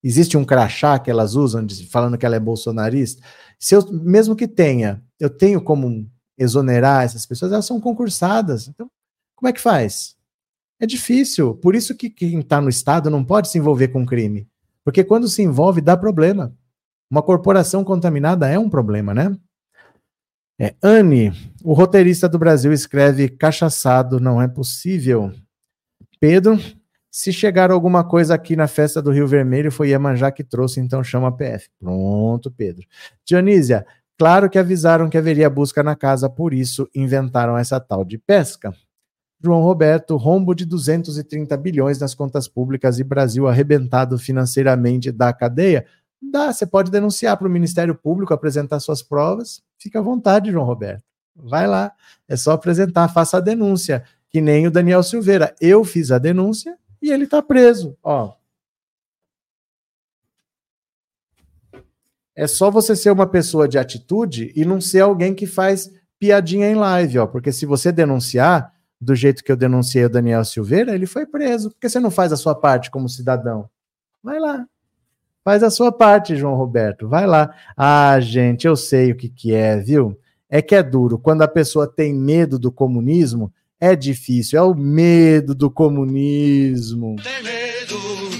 [0.03, 3.23] Existe um crachá que elas usam falando que ela é bolsonarista?
[3.59, 6.09] Se eu, mesmo que tenha, eu tenho como
[6.39, 8.69] exonerar essas pessoas, elas são concursadas.
[8.69, 8.91] Então,
[9.35, 10.17] como é que faz?
[10.81, 11.55] É difícil.
[11.55, 14.49] Por isso que quem está no Estado não pode se envolver com crime.
[14.83, 16.55] Porque quando se envolve, dá problema.
[17.11, 19.37] Uma corporação contaminada é um problema, né?
[20.59, 25.33] É, Anne, o roteirista do Brasil escreve cachaçado, não é possível.
[26.19, 26.59] Pedro,
[27.11, 31.03] se chegar alguma coisa aqui na festa do Rio Vermelho, foi Iemanjá que trouxe, então
[31.03, 31.69] chama a PF.
[31.79, 32.87] Pronto, Pedro.
[33.25, 33.87] Dionísia,
[34.19, 38.73] claro que avisaram que haveria busca na casa, por isso inventaram essa tal de pesca.
[39.43, 45.87] João Roberto, rombo de 230 bilhões nas contas públicas e Brasil arrebentado financeiramente da cadeia?
[46.21, 49.63] Dá, você pode denunciar para o Ministério Público, apresentar suas provas.
[49.79, 51.03] Fica à vontade, João Roberto.
[51.35, 51.93] Vai lá,
[52.29, 55.55] é só apresentar, faça a denúncia, que nem o Daniel Silveira.
[55.59, 58.35] Eu fiz a denúncia E ele tá preso, ó.
[62.37, 66.69] É só você ser uma pessoa de atitude e não ser alguém que faz piadinha
[66.71, 67.27] em live, ó.
[67.27, 71.71] Porque se você denunciar do jeito que eu denunciei o Daniel Silveira, ele foi preso.
[71.71, 73.69] Porque você não faz a sua parte como cidadão?
[74.23, 74.67] Vai lá.
[75.43, 77.09] Faz a sua parte, João Roberto.
[77.09, 77.55] Vai lá.
[77.77, 80.19] Ah, gente, eu sei o que, que é, viu?
[80.49, 81.19] É que é duro.
[81.19, 84.59] Quando a pessoa tem medo do comunismo, é difícil.
[84.59, 87.17] É o medo do comunismo.
[87.23, 88.40] Tem medo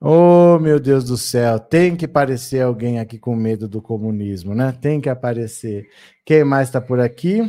[0.00, 4.70] Oh, meu Deus do céu, tem que aparecer alguém aqui com medo do comunismo, né?
[4.70, 5.88] Tem que aparecer.
[6.24, 7.40] Quem mais está por aqui?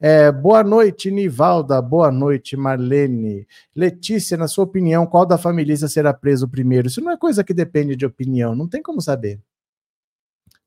[0.00, 1.80] É, boa noite, Nivalda.
[1.80, 3.46] Boa noite, Marlene.
[3.74, 6.88] Letícia, na sua opinião, qual da família será preso primeiro?
[6.88, 9.40] Isso não é coisa que depende de opinião, não tem como saber.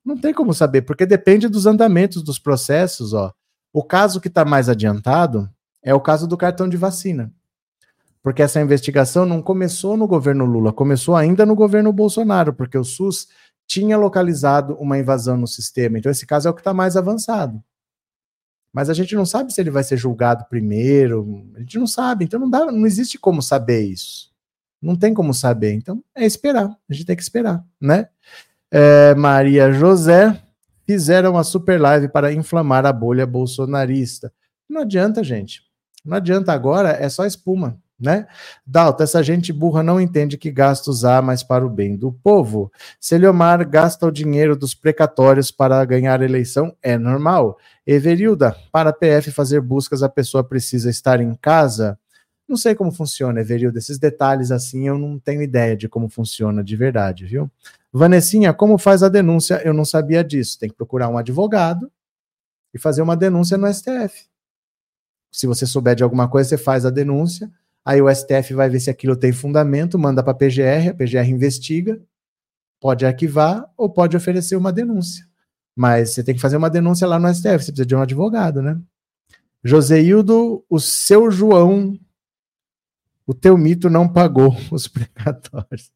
[0.06, 3.34] Não tem como saber, porque depende dos andamentos dos processos, ó.
[3.74, 5.50] O caso que está mais adiantado
[5.84, 7.30] é o caso do cartão de vacina
[8.26, 12.84] porque essa investigação não começou no governo Lula, começou ainda no governo Bolsonaro, porque o
[12.84, 13.28] SUS
[13.68, 16.00] tinha localizado uma invasão no sistema.
[16.00, 17.64] Então, esse caso é o que está mais avançado.
[18.74, 22.26] Mas a gente não sabe se ele vai ser julgado primeiro, a gente não sabe,
[22.26, 24.32] então não, dá, não existe como saber isso.
[24.82, 28.10] Não tem como saber, então é esperar, a gente tem que esperar, né?
[28.72, 30.36] É, Maria José
[30.84, 34.34] fizeram uma super live para inflamar a bolha bolsonarista.
[34.68, 35.62] Não adianta, gente.
[36.04, 38.28] Não adianta agora, é só espuma né?
[38.66, 42.72] Dalton, essa gente burra não entende que gastos há, mas para o bem do povo.
[43.00, 47.58] Celiomar gasta o dinheiro dos precatórios para ganhar eleição, é normal.
[47.88, 51.98] Everilda, para a PF fazer buscas, a pessoa precisa estar em casa.
[52.48, 53.80] Não sei como funciona, Everilda.
[53.80, 57.50] Esses detalhes assim eu não tenho ideia de como funciona de verdade, viu?
[57.92, 59.62] Vanessinha, como faz a denúncia?
[59.64, 60.60] Eu não sabia disso.
[60.60, 61.90] Tem que procurar um advogado
[62.74, 64.28] e fazer uma denúncia no STF.
[65.32, 67.50] Se você souber de alguma coisa, você faz a denúncia
[67.86, 71.30] Aí o STF vai ver se aquilo tem fundamento, manda para a PGR, a PGR
[71.30, 72.02] investiga,
[72.82, 75.24] pode arquivar ou pode oferecer uma denúncia.
[75.76, 78.62] Mas você tem que fazer uma denúncia lá no STF, você precisa de um advogado,
[78.62, 78.80] né?
[79.64, 82.00] Joseildo, o seu João,
[83.26, 85.92] o teu mito não pagou os precatórios.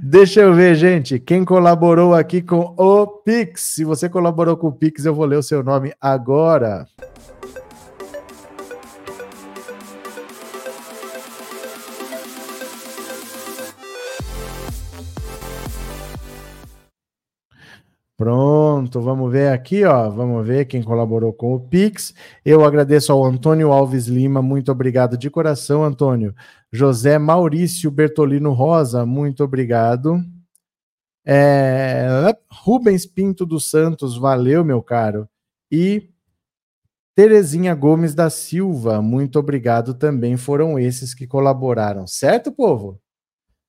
[0.00, 3.74] Deixa eu ver, gente, quem colaborou aqui com o Pix.
[3.74, 6.86] Se você colaborou com o Pix, eu vou ler o seu nome agora.
[18.18, 20.10] Pronto, vamos ver aqui, ó.
[20.10, 22.12] Vamos ver quem colaborou com o Pix.
[22.44, 26.34] Eu agradeço ao Antônio Alves Lima, muito obrigado de coração, Antônio.
[26.72, 30.20] José Maurício Bertolino Rosa, muito obrigado.
[31.24, 32.08] É...
[32.50, 35.28] Rubens Pinto dos Santos, valeu, meu caro.
[35.70, 36.10] E
[37.14, 40.36] Terezinha Gomes da Silva, muito obrigado também.
[40.36, 43.00] Foram esses que colaboraram, certo, povo?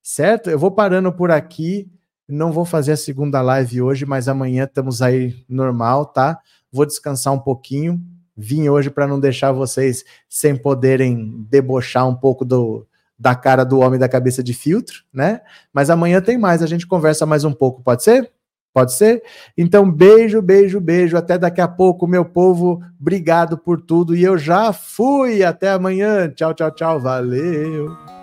[0.01, 0.49] Certo?
[0.49, 1.87] Eu vou parando por aqui.
[2.29, 6.39] Não vou fazer a segunda live hoje, mas amanhã estamos aí normal, tá?
[6.71, 7.99] Vou descansar um pouquinho.
[8.37, 12.85] Vim hoje para não deixar vocês sem poderem debochar um pouco do,
[13.17, 15.41] da cara do homem da cabeça de filtro, né?
[15.73, 18.31] Mas amanhã tem mais, a gente conversa mais um pouco, pode ser?
[18.71, 19.23] Pode ser?
[19.57, 21.17] Então, beijo, beijo, beijo.
[21.17, 22.79] Até daqui a pouco, meu povo.
[22.99, 24.15] Obrigado por tudo.
[24.15, 25.43] E eu já fui.
[25.43, 26.29] Até amanhã.
[26.29, 26.99] Tchau, tchau, tchau.
[26.99, 28.18] Valeu.